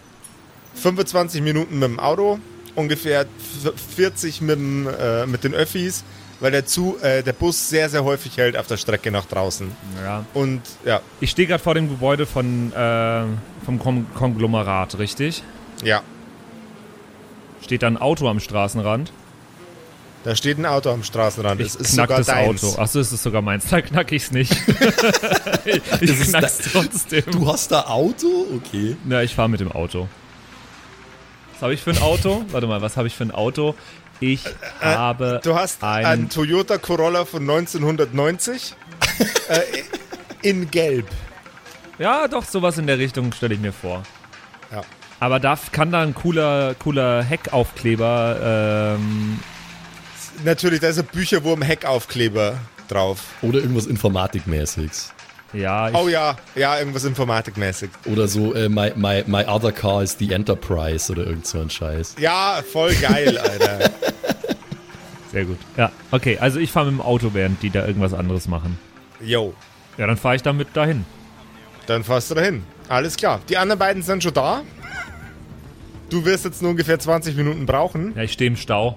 [0.75, 2.39] 25 Minuten mit dem Auto,
[2.75, 6.05] ungefähr f- 40 mit, dem, äh, mit den Öffis,
[6.41, 9.71] weil der, Zu äh, der Bus sehr, sehr häufig hält auf der Strecke nach draußen.
[10.03, 10.25] Ja.
[10.35, 13.25] Und ja, Ich stehe gerade vor dem Gebäude von äh,
[13.65, 15.43] vom Kon Konglomerat, richtig?
[15.85, 16.03] ja,
[17.63, 19.13] Steht da ein Auto am Straßenrand?
[20.25, 21.61] Da steht ein Auto am Straßenrand.
[21.61, 22.65] Ich es ist knack sogar das deins.
[22.65, 22.81] Auto.
[22.83, 23.67] Achso, es ist sogar meins.
[23.71, 24.53] Da knack ich's nicht.
[25.65, 27.25] ich ist knack's trotzdem.
[27.31, 28.47] Du hast da Auto?
[28.57, 28.97] Okay.
[29.05, 30.09] Na, ich fahre mit dem Auto.
[31.55, 32.45] Was habe ich für ein Auto?
[32.51, 33.75] Warte mal, was habe ich für ein Auto?
[34.21, 34.45] Ich
[34.81, 36.05] habe Äh, Du hast einen.
[36.07, 38.75] einen Toyota Corolla von 1990
[39.49, 39.61] äh,
[40.43, 41.07] in Gelb.
[41.99, 44.03] ja, doch, sowas in der Richtung stelle ich mir vor.
[44.71, 44.83] Ja.
[45.21, 48.97] Aber da kann da ein cooler, cooler Heckaufkleber.
[48.99, 49.41] Ähm,
[50.45, 52.59] Natürlich, da ist ein Bücherwurm-Heckaufkleber
[52.89, 53.23] drauf.
[53.43, 55.13] Oder irgendwas Informatikmäßiges.
[55.53, 57.91] ja, ich, Oh ja, ja, irgendwas informatikmäßig.
[58.07, 61.71] Oder so, äh, my, my, my other car is the Enterprise oder irgend so ein
[61.71, 62.17] Scheiß.
[62.19, 63.91] Ja, voll geil, Alter.
[65.33, 65.59] sehr gut.
[65.77, 68.79] Ja, okay, also ich fahre mit dem Auto, während die da irgendwas anderes machen.
[69.21, 69.55] Yo,
[69.99, 71.05] Ja, dann fahre ich damit dahin.
[71.87, 72.65] dann fährst du dahin.
[72.89, 73.41] Alles klar.
[73.49, 74.63] Die anderen beiden sind schon da.
[76.09, 78.15] Du wirst jetzt nur ungefähr 20 Minuten brauchen.
[78.17, 78.97] Ja, ich stehe im Stau.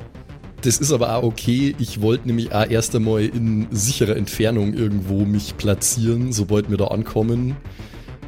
[0.64, 1.76] Das ist aber auch okay.
[1.78, 6.88] Ich wollte nämlich auch erst einmal in sicherer Entfernung irgendwo mich platzieren, sobald wir da
[6.88, 7.58] ankommen,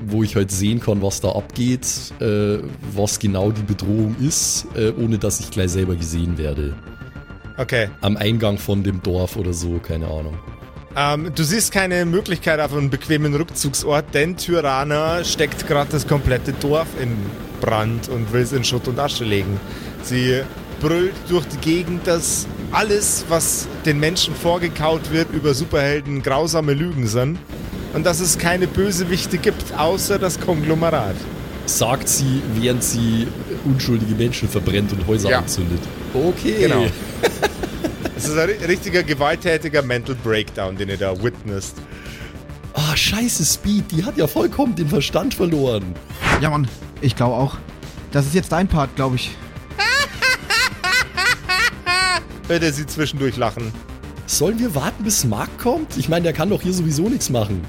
[0.05, 1.87] wo ich halt sehen kann, was da abgeht,
[2.19, 2.57] äh,
[2.93, 6.75] was genau die Bedrohung ist, äh, ohne dass ich gleich selber gesehen werde.
[7.57, 7.89] Okay.
[8.01, 10.37] Am Eingang von dem Dorf oder so, keine Ahnung.
[10.97, 16.51] Ähm, du siehst keine Möglichkeit auf einen bequemen Rückzugsort, denn Tyrana steckt gerade das komplette
[16.51, 17.15] Dorf in
[17.61, 19.59] Brand und will es in Schutt und Asche legen.
[20.03, 20.41] Sie
[20.79, 27.07] brüllt durch die Gegend, dass alles, was den Menschen vorgekaut wird, über Superhelden grausame Lügen
[27.07, 27.37] sind
[27.93, 31.15] und dass es keine Bösewichte gibt, außer das Konglomerat.
[31.67, 33.27] Sagt sie, während sie
[33.63, 35.39] unschuldige Menschen verbrennt und Häuser Ja.
[35.39, 35.79] anzündet.
[36.13, 36.55] Okay.
[36.59, 36.85] Genau.
[38.17, 41.75] Es ist ein ri- richtiger gewalttätiger Mental Breakdown, den ihr da witnessed.
[42.73, 45.83] Ah, scheiße, Speed, die hat ja vollkommen den Verstand verloren.
[46.41, 46.67] Ja, Mann,
[47.01, 47.57] ich glaube auch.
[48.13, 49.31] Das ist jetzt dein Part, glaube ich.
[52.47, 53.71] Hört ihr sie zwischendurch lachen.
[54.27, 55.97] Sollen wir warten, bis Mark kommt?
[55.97, 57.61] Ich meine, der kann doch hier sowieso nichts machen.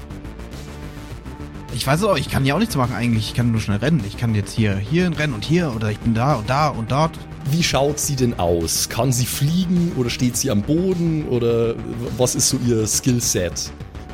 [1.73, 3.29] Ich weiß es auch, ich kann ja auch nichts machen eigentlich.
[3.29, 4.03] Ich kann nur schnell rennen.
[4.07, 6.91] Ich kann jetzt hier, hier rennen und hier oder ich bin da und da und
[6.91, 7.17] dort.
[7.51, 8.89] Wie schaut sie denn aus?
[8.89, 11.75] Kann sie fliegen oder steht sie am Boden oder
[12.17, 13.71] was ist so ihr Skillset?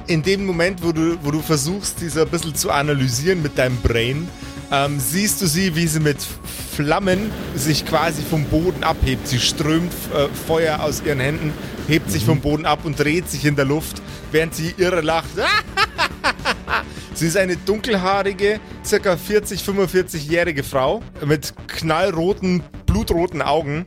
[0.07, 3.77] in dem Moment, wo du, wo du versuchst, diese ein bisschen zu analysieren mit deinem
[3.77, 4.27] Brain,
[4.71, 6.17] ähm, siehst du sie, wie sie mit
[6.75, 9.27] Flammen sich quasi vom Boden abhebt.
[9.27, 11.53] Sie strömt äh, Feuer aus ihren Händen,
[11.87, 14.01] hebt sich vom Boden ab und dreht sich in der Luft,
[14.31, 15.29] während sie irre lacht.
[17.13, 23.85] sie ist eine dunkelhaarige, circa 40, 45-jährige Frau mit knallroten, blutroten Augen.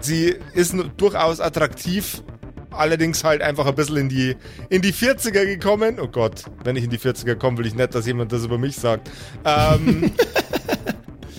[0.00, 2.22] Sie ist durchaus attraktiv,
[2.70, 4.36] allerdings halt einfach ein bisschen in die,
[4.68, 5.98] in die 40er gekommen.
[6.00, 8.58] Oh Gott, wenn ich in die 40er komme, will ich nicht, dass jemand das über
[8.58, 9.10] mich sagt.
[9.44, 10.12] Ähm,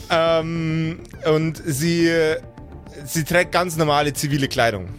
[0.09, 2.11] ähm, und sie,
[3.05, 4.89] sie trägt ganz normale zivile Kleidung.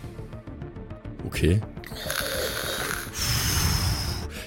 [1.27, 1.61] Okay.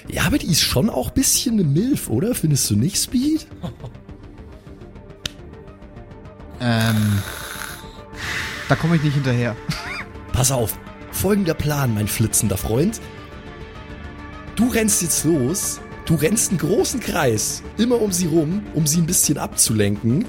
[0.08, 2.34] Ja, aber die ist schon auch ein bisschen eine Milf, oder?
[2.34, 3.46] Findest du nicht, Speed?
[6.60, 7.22] Ähm.
[8.68, 9.56] Da komme ich nicht hinterher.
[10.32, 10.78] Pass auf,
[11.12, 13.00] folgender Plan, mein flitzender Freund.
[14.56, 19.00] Du rennst jetzt los, du rennst einen großen Kreis, immer um sie rum, um sie
[19.00, 20.24] ein bisschen abzulenken.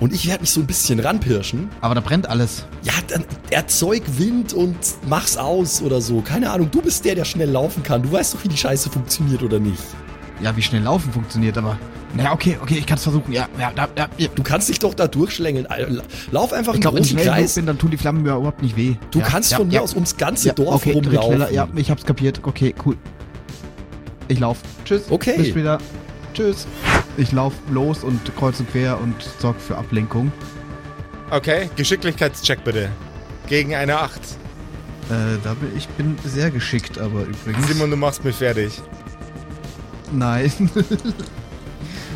[0.00, 1.70] Und ich werde mich so ein bisschen ranpirschen.
[1.80, 2.64] Aber da brennt alles.
[2.82, 4.76] Ja, dann erzeug Wind und
[5.08, 6.20] mach's aus oder so.
[6.20, 8.02] Keine Ahnung, du bist der, der schnell laufen kann.
[8.02, 9.82] Du weißt doch, wie die Scheiße funktioniert oder nicht.
[10.40, 11.76] Ja, wie schnell laufen funktioniert, aber.
[12.16, 13.32] Ja, okay, okay, ich kann es versuchen.
[13.32, 14.28] Ja, ja, ja, ja.
[14.34, 15.66] Du kannst dich doch da durchschlängeln.
[15.66, 15.86] Äh,
[16.30, 17.54] Lauf einfach Ich einen glaube, wenn ich großen Kreis.
[17.56, 18.94] bin, dann tun die Flammen mir überhaupt nicht weh.
[19.10, 19.80] Du ja, kannst ja, von mir ja.
[19.80, 21.52] aus ums ganze Dorf okay, rumlaufen.
[21.52, 22.40] Ja, ich hab's kapiert.
[22.44, 22.96] Okay, cool.
[24.28, 24.58] Ich lauf.
[24.84, 25.02] Tschüss.
[25.10, 25.34] Okay.
[25.36, 25.78] Bis später.
[26.32, 26.66] Tschüss.
[27.18, 30.30] Ich lauf los und kreuz und quer und sorg für Ablenkung.
[31.30, 32.90] Okay, Geschicklichkeitscheck bitte.
[33.48, 34.20] Gegen eine 8.
[34.20, 37.66] Äh, da bin ich bin sehr geschickt, aber übrigens.
[37.66, 38.80] Simon, du machst mich fertig.
[40.12, 40.52] Nein.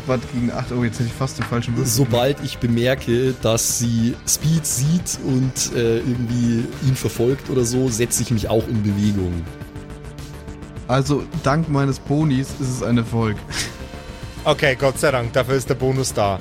[0.05, 0.71] Was gegen 8?
[0.71, 1.91] Oh, jetzt hätte ich fast den falschen Würfel.
[1.91, 8.23] Sobald ich bemerke, dass sie Speed sieht und äh, irgendwie ihn verfolgt oder so, setze
[8.23, 9.33] ich mich auch in Bewegung.
[10.87, 13.35] Also, dank meines Bonis ist es ein Erfolg.
[14.45, 16.37] Okay, Gott sei Dank, dafür ist der Bonus da.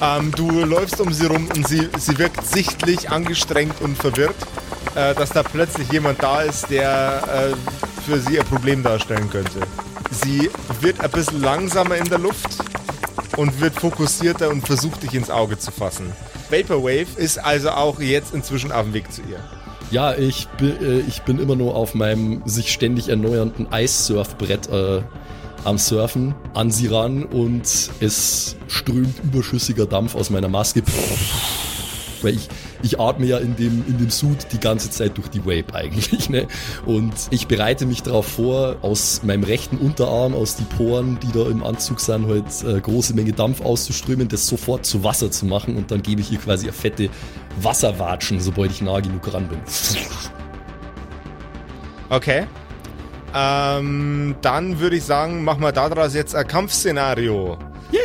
[0.00, 4.34] Ähm, du läufst um sie rum und sie, sie wirkt sichtlich angestrengt und verwirrt,
[4.94, 9.60] äh, dass da plötzlich jemand da ist, der äh, für sie ein Problem darstellen könnte.
[10.10, 10.50] Sie
[10.80, 12.56] wird ein bisschen langsamer in der Luft
[13.36, 16.10] und wird fokussierter und versucht dich ins Auge zu fassen.
[16.48, 19.40] Vaporwave ist also auch jetzt inzwischen auf dem Weg zu ihr.
[19.90, 25.02] Ja, ich bin, äh, ich bin immer nur auf meinem sich ständig erneuernden Eissurfbrett äh,
[25.64, 27.62] am Surfen an sie ran und
[28.00, 30.82] es strömt überschüssiger Dampf aus meiner Maske.
[32.22, 32.48] Weil ich,
[32.82, 36.28] ich atme ja in dem, in dem Suit die ganze Zeit durch die Vape eigentlich.
[36.32, 36.46] Ne?
[36.86, 41.46] Und ich bereite mich darauf vor, aus meinem rechten Unterarm, aus die Poren, die da
[41.46, 45.76] im Anzug sind, halt äh, große Menge Dampf auszuströmen, das sofort zu Wasser zu machen
[45.76, 47.10] und dann gebe ich ihr quasi eine fette
[47.60, 49.58] Wasserwatschen, sobald ich nah genug ran bin.
[52.08, 52.46] Okay.
[53.34, 57.58] Ähm, dann würde ich sagen, machen wir daraus jetzt ein Kampfszenario.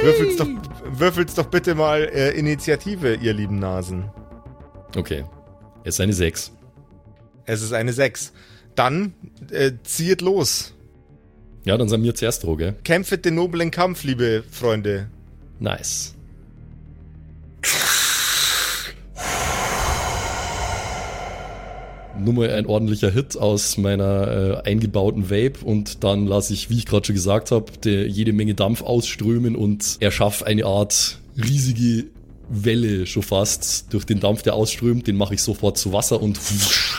[0.03, 0.47] Würfelt's doch,
[0.86, 4.09] würfelt's doch bitte mal äh, Initiative, ihr lieben Nasen.
[4.95, 5.25] Okay.
[5.84, 6.51] Es ist eine 6.
[7.45, 8.34] Es ist eine 6.
[8.75, 9.13] Dann
[9.51, 10.73] äh, zieht los.
[11.65, 12.75] Ja, dann sind wir zuerst dran, gell?
[12.84, 15.09] Kämpfet den noblen Kampf, liebe Freunde.
[15.59, 16.16] Nice.
[22.20, 26.78] Nur mal ein ordentlicher Hit aus meiner äh, eingebauten Vape und dann lasse ich, wie
[26.78, 32.05] ich gerade schon gesagt habe, jede Menge Dampf ausströmen und erschaffe eine Art riesige
[32.49, 35.07] Welle schon fast durch den Dampf, der ausströmt.
[35.07, 36.39] Den mache ich sofort zu Wasser und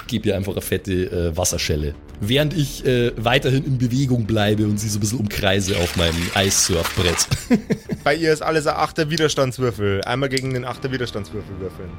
[0.07, 1.95] gebe ihr einfach eine fette äh, Wasserschelle.
[2.21, 6.16] Während ich äh, weiterhin in Bewegung bleibe und sie so ein bisschen umkreise auf meinem
[6.35, 7.29] Eissurfbrett.
[8.05, 10.03] Bei ihr ist alles ein achter Widerstandswürfel.
[10.03, 11.91] Einmal gegen den achter Widerstandswürfel würfeln.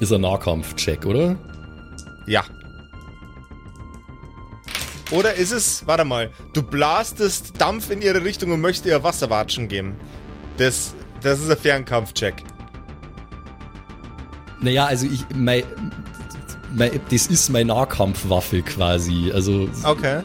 [0.00, 1.38] Ist ein Nahkampf-Check, oder?
[2.26, 2.44] Ja.
[5.10, 9.68] Oder ist es, warte mal, du blastest Dampf in ihre Richtung und möchtest ihr Wasserwatschen
[9.68, 9.94] geben.
[10.56, 12.42] Das, das ist ein Fernkampfcheck.
[14.60, 15.62] Naja, also ich, mein,
[16.72, 19.30] mein, das ist meine Nahkampfwaffe quasi.
[19.32, 20.22] Also Okay.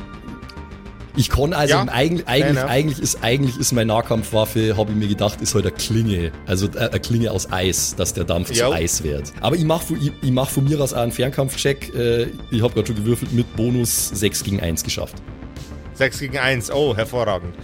[1.16, 2.70] Ich kann also Ja, eigentlich, eigentlich, enough.
[2.70, 6.32] eigentlich ist eigentlich ist meine Nahkampfwaffe, habe ich mir gedacht, ist halt eine Klinge.
[6.45, 9.34] Also äh, eine Klinge aus Eis, dass der Dampf zu Eis wird.
[9.41, 11.93] Aber ich mache ich, ich mach von mir aus auch einen Fernkampfcheck.
[11.93, 15.16] Äh, ich habe gerade schon gewürfelt mit Bonus 6 gegen 1 geschafft.
[15.95, 16.72] 6 gegen 1.
[16.72, 17.55] Oh, hervorragend.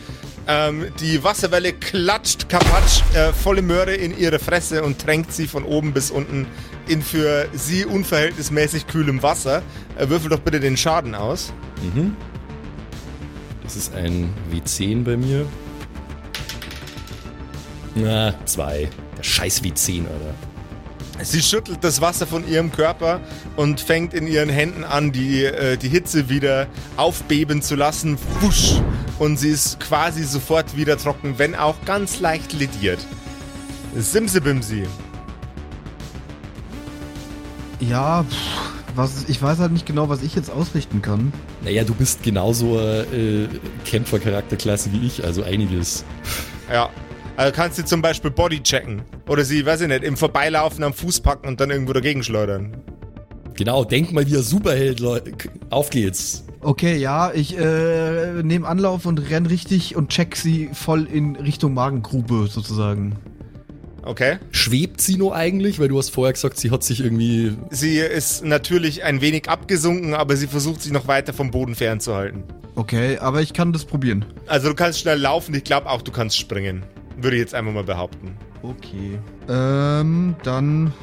[0.49, 5.63] Ähm, die Wasserwelle klatscht kapatsch äh, volle Möhre in ihre Fresse und tränkt sie von
[5.63, 6.47] oben bis unten
[6.87, 9.61] in für sie unverhältnismäßig kühlem Wasser.
[9.97, 11.51] Äh, würfel doch bitte den Schaden aus.
[13.67, 15.45] Das ist ein W10 bei mir.
[17.95, 18.87] Na, zwei.
[19.17, 20.33] Der scheiß W10, Alter.
[21.21, 23.19] Sie schüttelt das Wasser von ihrem Körper
[23.57, 28.17] und fängt in ihren Händen an, die, äh, die Hitze wieder aufbeben zu lassen.
[28.39, 28.75] Wusch!
[29.19, 32.99] Und sie ist quasi sofort wieder trocken, wenn auch ganz leicht lediert.
[33.97, 34.83] Simsebimsi.
[37.81, 41.31] Ja, pff, was, ich weiß halt nicht genau, was ich jetzt ausrichten kann.
[41.63, 43.47] Naja, du bist genauso äh,
[43.85, 46.03] Kämpfer-Charakterklasse wie ich, also einiges.
[46.71, 46.89] Ja.
[47.37, 49.03] Also kannst du zum Beispiel Body checken.
[49.27, 52.75] Oder sie, weiß ich nicht, im Vorbeilaufen am Fuß packen und dann irgendwo dagegen schleudern.
[53.55, 55.31] Genau, denk mal wie ein Superheld, Leute.
[55.69, 56.43] Auf geht's.
[56.61, 61.73] Okay, ja, ich äh, nehme Anlauf und renn richtig und check sie voll in Richtung
[61.73, 63.15] Magengrube sozusagen.
[64.07, 64.37] Okay.
[64.51, 65.79] Schwebt sie nur eigentlich?
[65.79, 67.57] Weil du hast vorher gesagt, sie hat sich irgendwie.
[67.69, 72.43] Sie ist natürlich ein wenig abgesunken, aber sie versucht sich noch weiter vom Boden fernzuhalten.
[72.75, 74.25] Okay, aber ich kann das probieren.
[74.45, 76.83] Also du kannst schnell laufen, ich glaube auch du kannst springen.
[77.17, 78.37] Würde ich jetzt einfach mal behaupten.
[78.63, 79.19] Okay.
[79.49, 80.93] Ähm, dann.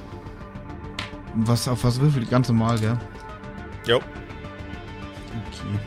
[1.35, 2.31] Was, auf was würfel ich?
[2.31, 2.97] Ganz normal, gell?
[3.87, 4.01] Jo,
[5.49, 5.79] Okay.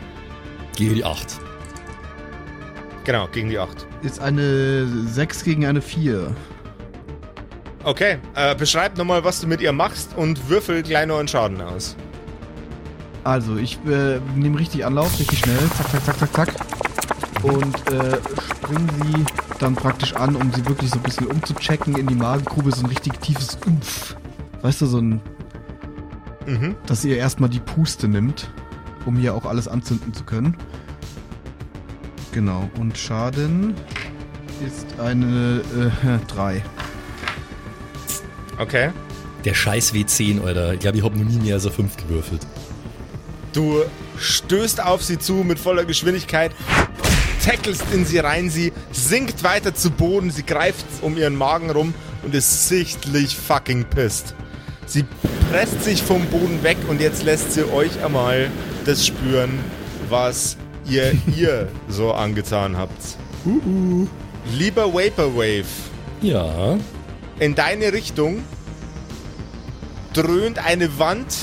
[0.75, 1.39] Gehe die 8.
[3.05, 3.87] genau, gegen die 8.
[4.03, 6.35] Ist eine 6 gegen eine 4.
[7.87, 11.61] Okay, äh, beschreib nochmal, was du mit ihr machst und würfel gleich noch einen Schaden
[11.61, 11.95] aus.
[13.23, 15.57] Also, ich äh, nehme richtig Anlauf, richtig schnell.
[15.77, 16.49] Zack, zack, zack, zack, zack.
[17.43, 18.17] Und äh,
[18.51, 19.25] spring sie
[19.59, 22.73] dann praktisch an, um sie wirklich so ein bisschen umzuchecken in die Magengrube.
[22.73, 24.17] So ein richtig tiefes Umpf.
[24.63, 25.21] Weißt du, so ein.
[26.45, 26.75] Mhm.
[26.87, 28.49] Dass ihr erstmal die Puste nimmt,
[29.05, 30.57] um hier auch alles anzünden zu können.
[32.33, 33.75] Genau, und Schaden
[34.59, 35.61] ist eine
[36.03, 36.61] äh, 3.
[38.57, 38.91] Okay.
[39.45, 40.73] Der scheiß W10, Alter.
[40.73, 42.41] Ich glaube, ich habe noch nie mehr als eine 5 gewürfelt.
[43.53, 43.81] Du
[44.19, 46.51] stößt auf sie zu mit voller Geschwindigkeit,
[47.43, 51.93] tackelst in sie rein, sie sinkt weiter zu Boden, sie greift um ihren Magen rum
[52.23, 54.35] und ist sichtlich fucking pisst.
[54.85, 55.05] Sie
[55.51, 58.49] presst sich vom Boden weg und jetzt lässt sie euch einmal
[58.85, 59.59] das spüren,
[60.09, 60.57] was
[60.89, 63.17] ihr ihr so angetan habt.
[64.53, 65.65] Lieber Vaporwave,
[66.21, 66.77] Ja.
[67.39, 68.43] In deine Richtung
[70.13, 71.35] dröhnt eine Wand,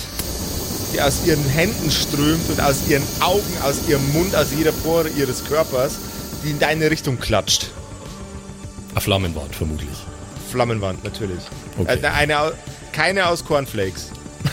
[0.92, 5.08] die aus ihren Händen strömt und aus ihren Augen, aus ihrem Mund, aus jeder Pore
[5.08, 5.98] ihres Körpers,
[6.44, 7.70] die in deine Richtung klatscht.
[8.92, 9.96] Eine Flammenwand, vermutlich.
[10.50, 11.40] Flammenwand natürlich.
[11.78, 11.98] Okay.
[12.00, 12.52] Äh, eine,
[12.92, 14.10] keine aus Cornflakes.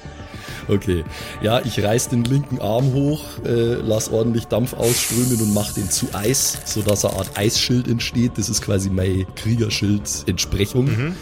[0.70, 1.04] Okay.
[1.42, 5.90] Ja, ich reiß den linken Arm hoch, äh, lass ordentlich Dampf ausströmen und mach den
[5.90, 8.34] zu Eis, sodass eine Art Eisschild entsteht.
[8.38, 11.16] Das ist quasi meine Kriegerschild-Entsprechung.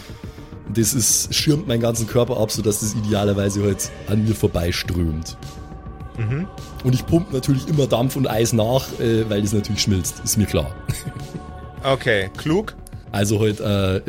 [0.72, 5.38] Das ist, schirmt meinen ganzen Körper ab, sodass das idealerweise halt an mir vorbeiströmt.
[6.84, 10.36] Und ich pumpe natürlich immer Dampf und Eis nach, äh, weil das natürlich schmilzt, ist
[10.36, 10.74] mir klar.
[11.84, 12.74] Okay, klug.
[13.12, 14.00] Also halt äh,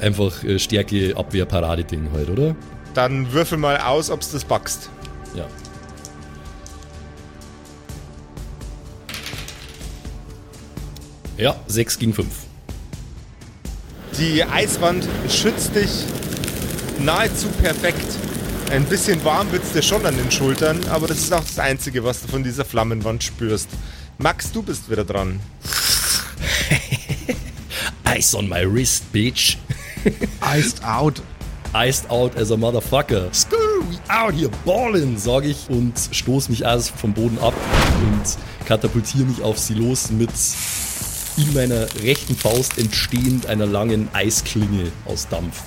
[0.00, 2.56] einfach äh, Stärke, Abwehr, Parade-Ding halt, oder?
[2.96, 4.88] Dann würfel mal aus, ob es das backst.
[5.34, 5.46] Ja.
[11.36, 12.26] Ja, 6 gegen 5.
[14.18, 15.90] Die Eiswand schützt dich
[16.98, 18.06] nahezu perfekt.
[18.70, 22.02] Ein bisschen warm wird's dir schon an den Schultern, aber das ist auch das Einzige,
[22.02, 23.68] was du von dieser Flammenwand spürst.
[24.16, 25.38] Max, du bist wieder dran.
[28.16, 29.58] Ice on my wrist, bitch.
[30.40, 31.20] Iced out.
[31.76, 33.28] Iced out as a motherfucker.
[33.34, 37.52] Screw we out here ballin', sag ich und stoß mich erst vom Boden ab
[38.00, 40.30] und katapultiere mich auf sie los mit
[41.36, 45.64] in meiner rechten Faust entstehend einer langen Eisklinge aus Dampf.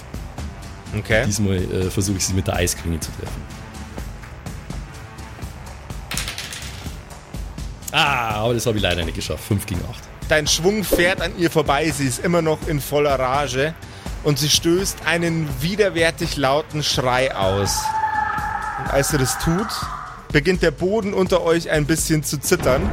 [0.98, 1.26] Okay.
[1.28, 3.44] Diesmal äh, versuche ich sie mit der Eisklinge zu treffen.
[7.92, 9.44] Ah, aber das habe ich leider nicht geschafft.
[9.44, 10.00] 5 gegen 8.
[10.28, 13.76] Dein Schwung fährt an ihr vorbei, sie ist immer noch in voller Rage
[14.24, 17.84] und sie stößt einen widerwärtig lauten Schrei aus.
[18.80, 19.68] Und als sie das tut,
[20.32, 22.90] beginnt der Boden unter euch ein bisschen zu zittern.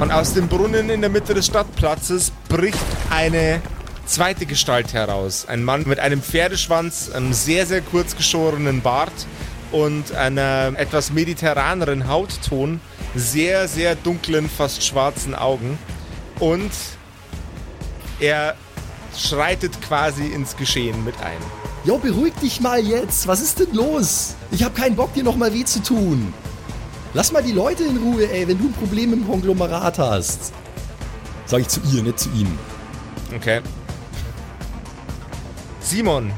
[0.00, 2.78] Und aus dem Brunnen in der Mitte des Stadtplatzes bricht
[3.10, 3.60] eine
[4.06, 5.46] zweite Gestalt heraus.
[5.46, 9.12] Ein Mann mit einem Pferdeschwanz, einem sehr, sehr kurz geschorenen Bart
[9.72, 12.80] und einer etwas mediterraneren Hautton,
[13.14, 15.78] sehr, sehr dunklen, fast schwarzen Augen.
[16.38, 16.72] Und
[18.18, 18.56] er
[19.16, 21.38] schreitet quasi ins Geschehen mit ein.
[21.84, 23.26] Jo, beruhig dich mal jetzt.
[23.26, 24.34] Was ist denn los?
[24.50, 26.32] Ich habe keinen Bock, dir nochmal weh zu tun.
[27.14, 30.52] Lass mal die Leute in Ruhe, ey, wenn du ein Problem im Konglomerat hast.
[31.46, 32.56] Sag ich zu ihr, nicht zu ihm.
[33.34, 33.60] Okay.
[35.80, 36.30] Simon,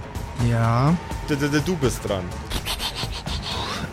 [0.48, 0.96] Ja.
[1.28, 2.24] d- d- d- du bist dran.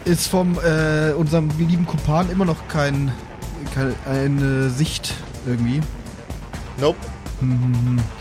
[0.06, 3.12] Ist vom äh, unserem lieben Kumpan immer noch kein,
[3.76, 5.14] kein eine Sicht
[5.46, 5.82] irgendwie.
[6.80, 6.98] Nope.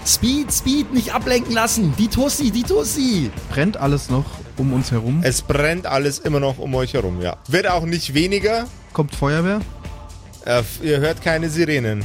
[0.07, 1.95] Speed, Speed, nicht ablenken lassen.
[1.99, 3.31] Die Tussi, die Tussi.
[3.51, 4.25] Brennt alles noch
[4.57, 5.21] um uns herum.
[5.23, 7.37] Es brennt alles immer noch um euch herum, ja.
[7.49, 8.67] Wird auch nicht weniger.
[8.93, 9.61] Kommt Feuerwehr.
[10.45, 12.05] Äh, ihr hört keine Sirenen.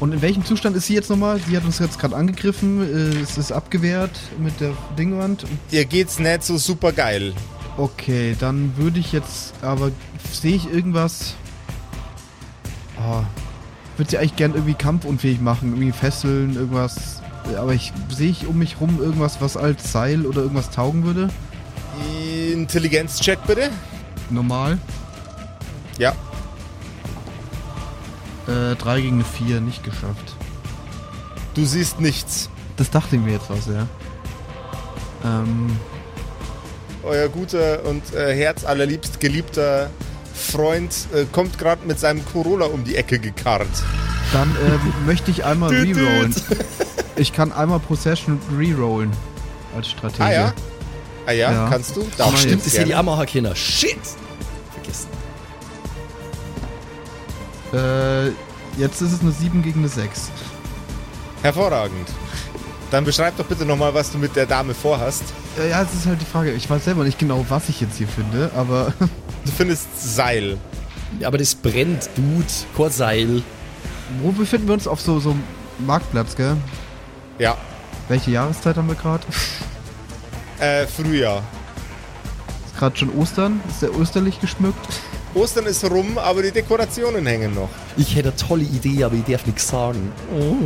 [0.00, 1.40] Und in welchem Zustand ist sie jetzt nochmal?
[1.46, 2.82] Sie hat uns jetzt gerade angegriffen.
[2.82, 5.44] Äh, es ist abgewehrt mit der Dingwand.
[5.70, 7.32] Ihr geht's nicht so super geil.
[7.76, 9.92] Okay, dann würde ich jetzt aber.
[10.32, 11.34] Sehe ich irgendwas.
[12.98, 13.22] Oh,
[13.96, 17.22] würde sie eigentlich gern irgendwie kampfunfähig machen, irgendwie fesseln, irgendwas.
[17.58, 21.28] Aber ich sehe ich um mich rum irgendwas, was als Seil oder irgendwas taugen würde.
[22.52, 23.70] Intelligenzcheck bitte.
[24.30, 24.78] Normal.
[25.98, 26.12] Ja.
[28.48, 30.36] Äh, 3 gegen eine 4, nicht geschafft.
[31.54, 32.48] Du siehst nichts.
[32.76, 33.86] Das dachte ich mir jetzt was, ja.
[35.24, 35.76] Ähm,
[37.04, 39.90] Euer guter und äh, herzallerliebst geliebter
[40.42, 43.68] Freund äh, kommt gerade mit seinem Corolla um die Ecke gekarrt.
[44.32, 46.34] dann ähm, möchte ich einmal rerollen.
[47.16, 49.10] Ich kann einmal Possession rerollen
[49.76, 50.24] als Stratege.
[50.24, 50.52] Ah ja?
[51.26, 51.68] Ah ja, Ja.
[51.70, 52.06] kannst du?
[52.12, 53.06] Ach, Darfst du Stimmt, ist ja die gerne.
[53.08, 53.54] Yamaha-Kinder.
[53.54, 53.96] Shit!
[54.74, 55.08] Vergessen.
[57.72, 58.28] Äh,
[58.80, 60.30] jetzt ist es eine 7 gegen eine 6.
[61.42, 62.08] Hervorragend.
[62.90, 65.22] Dann beschreib doch bitte nochmal, was du mit der Dame vorhast.
[65.70, 66.52] Ja, es ist halt die Frage.
[66.52, 68.92] Ich weiß selber nicht genau, was ich jetzt hier finde, aber
[69.44, 70.56] Du findest Seil.
[71.20, 72.46] Ja, aber das brennt, Dude.
[72.76, 73.42] Chorseil.
[74.22, 74.86] wo befinden wir uns?
[74.86, 75.42] Auf so, so einem
[75.80, 76.56] Marktplatz, gell?
[77.38, 77.56] Ja.
[78.08, 79.24] Welche Jahreszeit haben wir gerade?
[80.58, 81.42] Äh, Frühjahr.
[82.66, 83.60] Ist gerade schon Ostern?
[83.68, 84.86] Ist der österlich geschmückt?
[85.34, 87.68] Ostern ist rum, aber die Dekorationen hängen noch.
[87.96, 90.12] Ich hätte eine tolle Idee, aber ich darf nichts sagen.
[90.32, 90.56] Oh.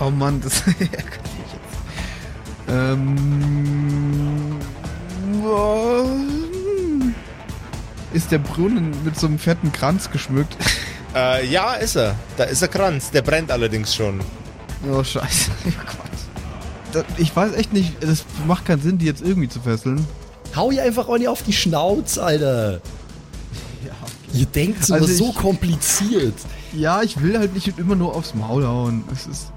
[0.00, 2.68] Oh Mann, das ärgert mich jetzt.
[2.68, 4.53] Ähm.
[8.12, 10.56] Ist der Brunnen mit so einem fetten Kranz geschmückt?
[11.16, 12.16] Äh, ja, ist er.
[12.36, 13.12] Da ist er Kranz.
[13.12, 14.18] Der brennt allerdings schon.
[14.90, 15.52] Oh, scheiße.
[15.66, 15.70] Oh
[16.92, 17.04] Gott.
[17.18, 20.04] Ich weiß echt nicht, das macht keinen Sinn, die jetzt irgendwie zu fesseln.
[20.56, 22.80] Hau ihr einfach auch nicht auf die Schnauze, Alter.
[24.32, 26.34] Ihr denkt immer Also so kompliziert.
[26.72, 29.04] Ja, ich will halt nicht immer nur aufs Maul hauen.
[29.12, 29.52] Es ist.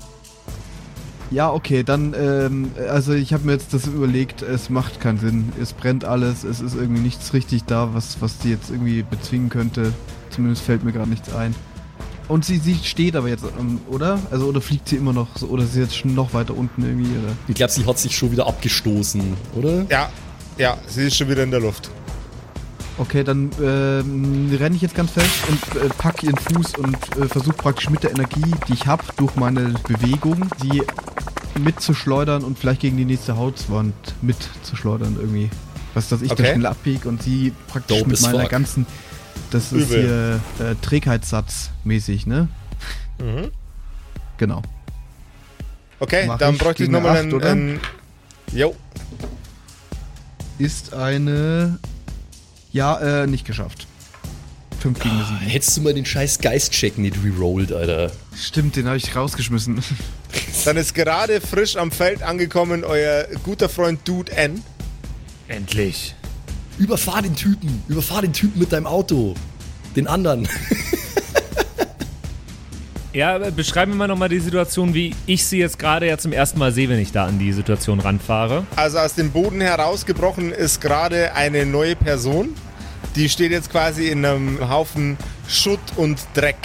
[1.30, 5.51] Ja, okay, dann, ähm, also ich habe mir jetzt das überlegt, es macht keinen Sinn.
[5.61, 9.49] Es brennt alles, es ist irgendwie nichts richtig da, was, was die jetzt irgendwie bezwingen
[9.49, 9.91] könnte.
[10.30, 11.53] Zumindest fällt mir gerade nichts ein.
[12.28, 14.19] Und sie, sie steht aber jetzt, ähm, oder?
[14.32, 16.84] Also, oder fliegt sie immer noch so, oder ist sie jetzt schon noch weiter unten
[16.84, 17.34] irgendwie, oder?
[17.47, 19.21] Ich glaube, sie hat sich schon wieder abgestoßen,
[19.55, 19.86] oder?
[19.89, 20.09] Ja,
[20.57, 21.89] ja, sie ist schon wieder in der Luft.
[22.99, 27.27] Okay, dann ähm, renne ich jetzt ganz fest und äh, pack ihren Fuß und äh,
[27.27, 30.81] versuche praktisch mit der Energie, die ich habe, durch meine Bewegung, sie
[31.59, 35.49] mitzuschleudern und vielleicht gegen die nächste Hauswand mitzuschleudern irgendwie.
[35.93, 36.43] Was, dass ich Okay.
[36.43, 38.49] da schnell abbieg und sie praktisch Dope mit meiner fuck.
[38.49, 38.85] ganzen,
[39.51, 40.41] das ist Übel.
[40.57, 42.47] hier äh, Trägheitssatz mäßig, ne?
[43.19, 43.49] Mhm.
[44.37, 44.61] Genau.
[45.99, 47.79] Okay, Mach dann ich bräuchte ich nochmal einen.
[48.53, 48.75] Jo,
[50.59, 51.77] Ist eine,
[52.78, 53.88] ja, äh, nicht geschafft.
[54.80, 55.38] 5 gegen eine 7.
[55.39, 58.11] Hättest du mal den scheiß Geistcheck nicht rerollt, Alter.
[58.36, 59.82] Stimmt, den habe ich rausgeschmissen.
[60.65, 64.63] dann ist gerade frisch am Feld angekommen euer guter Freund Dude N.
[65.47, 66.13] Endlich.
[66.78, 67.82] Überfahr den Typen.
[67.88, 69.34] Überfahr den Typen mit deinem Auto.
[69.95, 70.47] Den anderen.
[73.17, 76.34] Ja, aber beschreib mir mal nochmal die Situation, wie ich sie jetzt gerade ja zum
[76.34, 78.67] ersten Mal sehe, wenn ich da an die Situation ranfahre.
[78.75, 82.49] Also aus dem Boden herausgebrochen ist gerade eine neue Person.
[83.18, 86.55] Die steht jetzt quasi in einem Haufen Schutt und Dreck.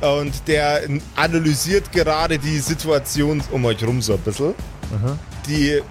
[0.00, 0.80] Und der
[1.14, 4.54] analysiert gerade die Situation um euch rum so ein bisschen.
[5.46, 5.82] Die äh,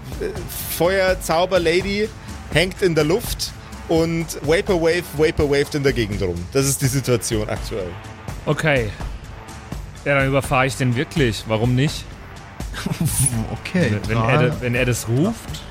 [0.77, 2.09] Feuerzauber-Lady
[2.51, 3.51] hängt in der Luft
[3.87, 6.43] und Vaporwave Vaporwaved in der Gegend rum.
[6.51, 7.91] Das ist die Situation aktuell.
[8.47, 8.89] Okay.
[10.03, 11.43] Ja, dann überfahre ich den wirklich.
[11.47, 12.05] Warum nicht?
[13.51, 13.99] Okay.
[14.07, 14.33] Wenn, drei.
[14.33, 15.61] er, wenn er das ruft.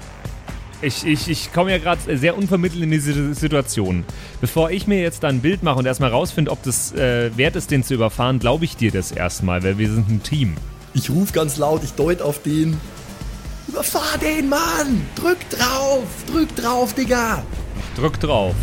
[0.80, 4.04] Ich, ich, ich komme ja gerade sehr unvermittelt in diese Situation.
[4.40, 7.56] Bevor ich mir jetzt da ein Bild mache und erstmal rausfinde, ob das äh, wert
[7.56, 10.56] ist, den zu überfahren, glaube ich dir das erstmal, weil wir sind ein Team.
[10.94, 12.80] Ich ruf ganz laut, ich deut auf den.
[13.66, 15.06] Überfahr den, Mann!
[15.16, 16.04] Drück drauf!
[16.30, 17.42] Drück drauf, Digga!
[17.96, 18.54] Drück drauf.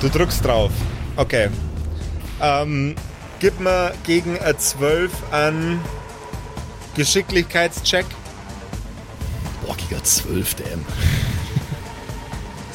[0.00, 0.70] Du drückst drauf.
[1.16, 1.48] Okay.
[2.40, 2.94] Ähm,
[3.40, 5.80] gib mir gegen eine 12 an
[6.96, 8.06] Geschicklichkeitscheck.
[9.64, 10.84] Boah, Giga 12, damn.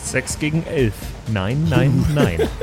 [0.04, 0.94] 6 gegen 11.
[1.28, 2.48] Nein, nein, nein.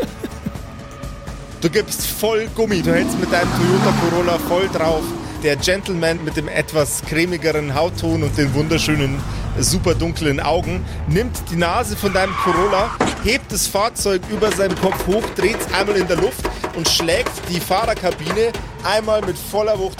[1.60, 2.82] Du gibst voll Gummi.
[2.82, 5.02] Du hältst mit deinem Toyota Corolla voll drauf.
[5.42, 9.20] Der Gentleman mit dem etwas cremigeren Hautton und den wunderschönen,
[9.58, 12.90] super dunklen Augen nimmt die Nase von deinem Corolla,
[13.24, 17.32] hebt das Fahrzeug über seinem Kopf hoch, dreht es einmal in der Luft und schlägt
[17.48, 18.52] die Fahrerkabine
[18.84, 19.98] einmal mit voller Wucht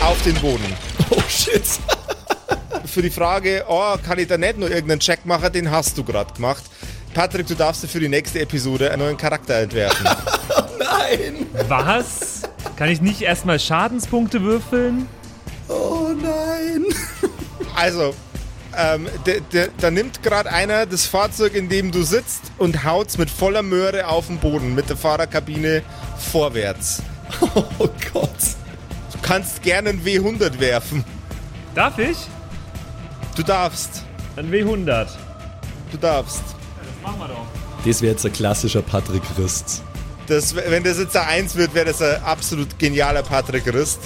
[0.00, 0.64] auf den Boden.
[1.12, 1.64] Oh shit!
[2.84, 6.04] Für die Frage, oh, kann ich da nicht nur irgendeinen Check machen, den hast du
[6.04, 6.62] gerade gemacht.
[7.14, 10.06] Patrick, du darfst dir für die nächste Episode einen neuen Charakter entwerfen.
[10.78, 11.46] Nein!
[11.66, 12.42] Was?
[12.76, 15.08] Kann ich nicht erstmal Schadenspunkte würfeln?
[15.68, 16.84] Oh nein!
[17.76, 18.14] Also,
[18.76, 19.08] ähm,
[19.80, 24.06] da nimmt gerade einer das Fahrzeug, in dem du sitzt, und haut's mit voller Möhre
[24.06, 25.82] auf den Boden mit der Fahrerkabine
[26.32, 27.02] vorwärts.
[27.54, 28.49] Oh Gott!
[29.30, 31.04] Du kannst gerne einen W100 werfen.
[31.76, 32.16] Darf ich?
[33.36, 34.04] Du darfst.
[34.34, 35.06] Ein W100.
[35.92, 36.42] Du darfst.
[36.42, 37.46] Das machen wir doch.
[37.86, 39.84] Das wäre jetzt ein klassischer Patrick Christ.
[40.26, 44.00] Das, wenn das jetzt der 1 wird, wäre das ein absolut genialer Patrick Rist.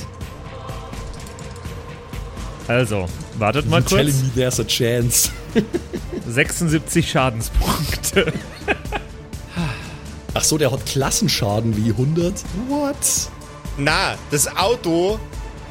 [2.68, 3.08] Also,
[3.38, 4.22] wartet mal You telling kurz.
[4.24, 5.30] me there's a chance.
[6.28, 8.30] 76 Schadenspunkte.
[10.34, 12.42] Ach so, der hat Klassenschaden wie 100?
[12.68, 12.96] What?
[13.76, 15.18] Na, das Auto,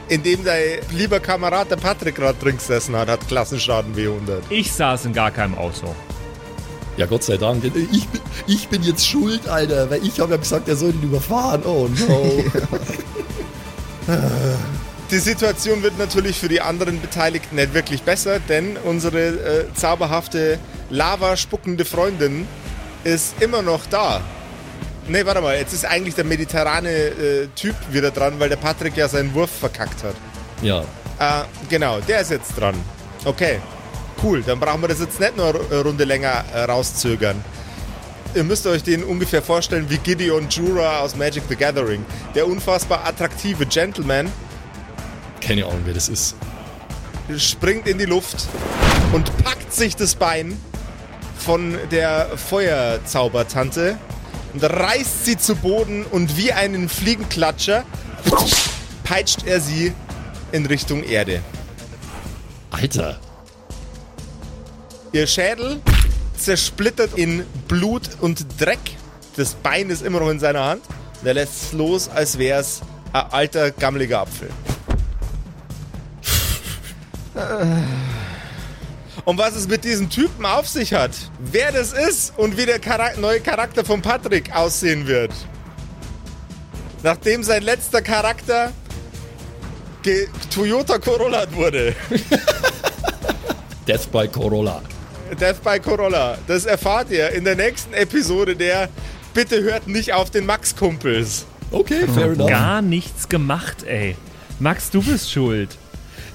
[0.10, 4.42] in dem dein lieber Kamerad der Patrick gerade drin gesessen hat, hat Klassenschaden W100.
[4.50, 5.96] Ich saß in gar keinem Auto.
[6.98, 7.64] Ja, Gott sei Dank.
[7.64, 7.72] Ich,
[8.08, 11.64] bin- ich bin jetzt schuld, Alter, weil ich habe ja gesagt, er soll ihn überfahren.
[11.66, 12.44] Oh no.
[15.12, 20.60] Die Situation wird natürlich für die anderen Beteiligten nicht wirklich besser, denn unsere äh, zauberhafte
[20.90, 22.48] Lava-spuckende Freundin
[23.04, 24.22] ist immer noch da.
[25.08, 28.96] Ne, warte mal, jetzt ist eigentlich der mediterrane äh, Typ wieder dran, weil der Patrick
[28.96, 30.16] ja seinen Wurf verkackt hat.
[30.62, 30.84] ja.
[31.20, 32.74] Äh, genau, der ist jetzt dran.
[33.24, 33.60] Okay,
[34.24, 37.44] cool, dann brauchen wir das jetzt nicht nur eine Runde länger äh, rauszögern.
[38.34, 42.04] Ihr müsst euch den ungefähr vorstellen wie Gideon Jura aus Magic the Gathering.
[42.34, 44.32] Der unfassbar attraktive Gentleman
[45.40, 46.36] Keine Ahnung, wer das ist.
[47.38, 48.48] springt in die Luft
[49.12, 50.58] und packt sich das Bein
[51.38, 53.98] von der Feuerzaubertante
[54.54, 57.84] und reißt sie zu Boden und wie einen Fliegenklatscher
[59.04, 59.94] peitscht er sie
[60.52, 61.42] in Richtung Erde.
[62.72, 63.20] Alter.
[65.12, 65.82] Ihr Schädel
[66.38, 68.80] zersplittert in Blut und Dreck.
[69.36, 70.82] Das Bein ist immer noch in seiner Hand.
[71.22, 72.82] Und er lässt es los, als wäre es
[73.12, 74.50] ein alter, gammeliger Apfel.
[79.26, 82.80] Und was es mit diesem Typen auf sich hat, wer das ist und wie der
[82.82, 85.32] Charak neue Charakter von Patrick aussehen wird.
[87.04, 88.72] Nachdem sein letzter Charakter
[90.02, 91.96] ge Toyota Corolla wurde.
[93.88, 94.82] Death by Corolla.
[95.40, 96.38] Death by Corolla.
[96.48, 98.90] Das erfahrt ihr in der nächsten Episode der
[99.34, 101.46] Bitte hört nicht auf den Max-Kumpels.
[101.72, 102.50] Okay, fair enough.
[102.50, 104.16] Gar nichts gemacht, ey.
[104.60, 105.76] Max, du bist schuld.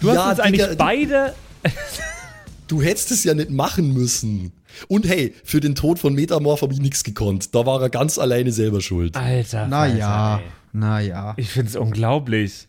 [0.00, 1.34] Du Ja, hast uns eigentlich Digga, beide.
[2.68, 4.52] Du hättest es ja nicht machen müssen.
[4.86, 7.54] Und hey, für den Tod von Metamorph habe ich nichts gekonnt.
[7.54, 9.16] Da war er ganz alleine selber schuld.
[9.16, 9.66] Alter.
[9.66, 10.40] Naja,
[10.72, 11.34] naja.
[11.36, 12.68] Ich find's unglaublich.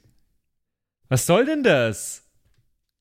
[1.09, 2.23] Was soll denn das?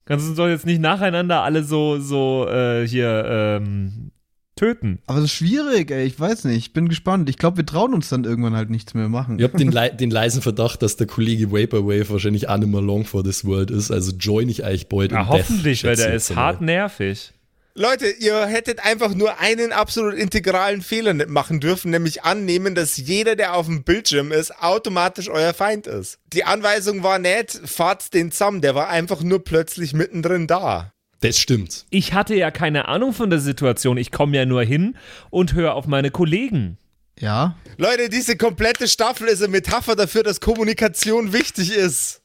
[0.04, 4.10] Kannst du uns doch jetzt nicht nacheinander alle so, so, äh, hier, ähm,
[4.58, 4.98] töten.
[5.06, 6.04] Aber das ist schwierig, ey.
[6.04, 6.56] Ich weiß nicht.
[6.58, 7.28] Ich bin gespannt.
[7.30, 9.38] Ich glaube, wir trauen uns dann irgendwann halt nichts mehr machen.
[9.38, 12.82] Ich habe den, lei- den leisen Verdacht, dass der Kollege Vaporwave wahrscheinlich auch nicht mehr
[12.82, 13.90] long for this world ist.
[13.90, 17.32] Also join ich euch bald Ja, hoffentlich, Death, weil der ist hart nervig.
[17.74, 22.96] Leute, ihr hättet einfach nur einen absolut integralen Fehler nicht machen dürfen, nämlich annehmen, dass
[22.96, 26.18] jeder, der auf dem Bildschirm ist, automatisch euer Feind ist.
[26.32, 30.92] Die Anweisung war nicht, fahrt den zusammen, der war einfach nur plötzlich mittendrin da.
[31.20, 31.84] Das stimmt.
[31.90, 33.96] Ich hatte ja keine Ahnung von der Situation.
[33.96, 34.96] Ich komme ja nur hin
[35.30, 36.78] und höre auf meine Kollegen.
[37.18, 37.56] Ja.
[37.76, 42.22] Leute, diese komplette Staffel ist eine Metapher dafür, dass Kommunikation wichtig ist.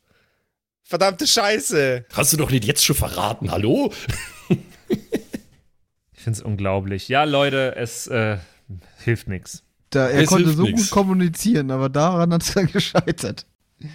[0.84, 2.06] Verdammte Scheiße.
[2.14, 3.92] Hast du doch nicht jetzt schon verraten, hallo?
[4.50, 7.10] Ich find's unglaublich.
[7.10, 8.38] Ja, Leute, es äh,
[9.04, 9.64] hilft nichts.
[9.94, 10.82] Er Es konnte so nix.
[10.84, 13.46] gut kommunizieren, aber daran hat es dann gescheitert.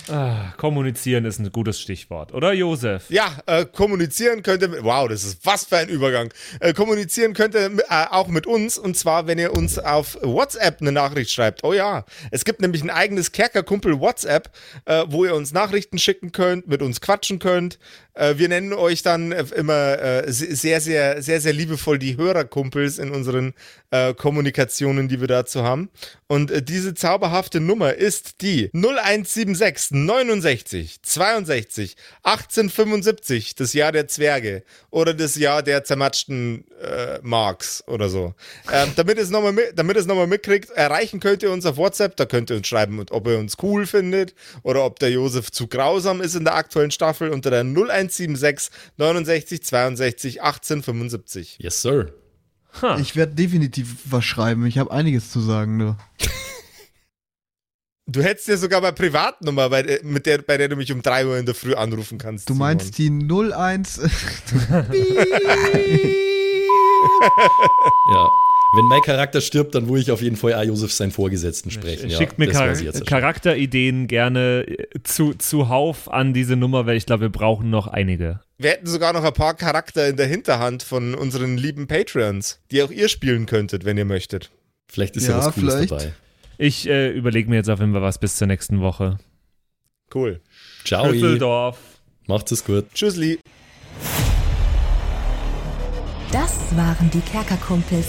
[0.08, 3.04] Ah, kommunizieren ist ein gutes Stichwort, oder Josef?
[3.08, 6.32] Ja, äh, kommunizieren könnte, wow, das ist was für ein Übergang.
[6.60, 10.92] Äh, kommunizieren könnte äh, auch mit uns und zwar, wenn ihr uns auf WhatsApp eine
[10.92, 11.64] Nachricht schreibt.
[11.64, 14.50] Oh ja, es gibt nämlich ein eigenes Kerkerkumpel WhatsApp,
[14.84, 17.78] äh, wo ihr uns Nachrichten schicken könnt, mit uns quatschen könnt.
[18.18, 22.16] Äh, wir nennen euch dann äh, immer äh, se- sehr, sehr, sehr, sehr liebevoll die
[22.16, 23.54] Hörerkumpels in unseren
[24.18, 25.88] Kommunikationen, die wir dazu haben.
[26.26, 35.14] Und diese zauberhafte Nummer ist die 0176 69 62 1875, das Jahr der Zwerge oder
[35.14, 38.34] das Jahr der zermatschten äh, Marks oder so.
[38.70, 42.26] Ähm, damit nochmal damit es noch mal mitkriegt, erreichen könnt ihr uns auf WhatsApp, da
[42.26, 46.20] könnt ihr uns schreiben, ob ihr uns cool findet oder ob der Josef zu grausam
[46.20, 47.64] ist in der aktuellen Staffel unter der
[48.10, 51.56] 0176 69 62 1875.
[51.58, 52.12] Yes, sir.
[53.00, 54.64] Ich werde definitiv was schreiben.
[54.66, 55.98] Ich habe einiges zu sagen, nur.
[58.10, 61.02] Du hättest dir sogar mal Privatnummer, bei, der- mit der, bei der du mich um
[61.02, 62.48] 3 Uhr in der Früh anrufen kannst.
[62.48, 62.68] Du Simon.
[62.68, 64.00] meinst die 01.
[68.10, 68.28] Ja.
[68.74, 72.10] Wenn mein Charakter stirbt, dann will ich auf jeden Fall auch Josef seinen Vorgesetzten sprechen.
[72.10, 72.92] Ja, Schickt mir das Char.
[73.06, 78.40] Charakterideen gerne äh, zu, zuhauf an diese Nummer, weil ich glaube, wir brauchen noch einige.
[78.58, 82.82] Wir hätten sogar noch ein paar Charakter in der Hinterhand von unseren lieben Patreons, die
[82.82, 84.50] auch ihr spielen könntet, wenn ihr möchtet.
[84.86, 85.90] Vielleicht ist ja, Ja, was Cooles vielleicht.
[85.92, 86.12] dabei.
[86.58, 89.18] Ich äh, überlege mir jetzt auf jeden Fall was bis zur nächsten Woche.
[90.14, 90.40] Cool.
[90.84, 91.10] Ciao.
[91.10, 91.78] Düsseldorf.
[92.26, 92.84] Macht's es gut.
[92.92, 93.38] Tschüssli.
[96.32, 98.08] Das waren die Kerkerkumpels.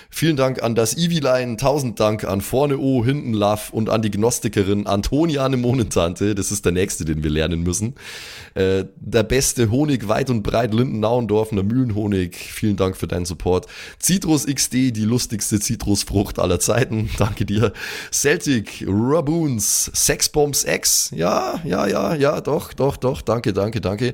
[0.13, 4.11] Vielen Dank an das Eviline, tausend Dank an Vorne O, Hinten Love und an die
[4.11, 7.95] Gnostikerin Antoniane Monentante, das ist der nächste, den wir lernen müssen.
[8.53, 13.67] Äh, der beste Honig weit und breit, Linden-Nauendorfener Mühlenhonig, vielen Dank für deinen Support.
[14.01, 17.71] Citrus XD, die lustigste Zitrusfrucht aller Zeiten, danke dir.
[18.11, 24.13] Celtic, Raboons, Sexbombs X, ja, ja, ja, ja, doch, doch, doch, danke, danke, danke.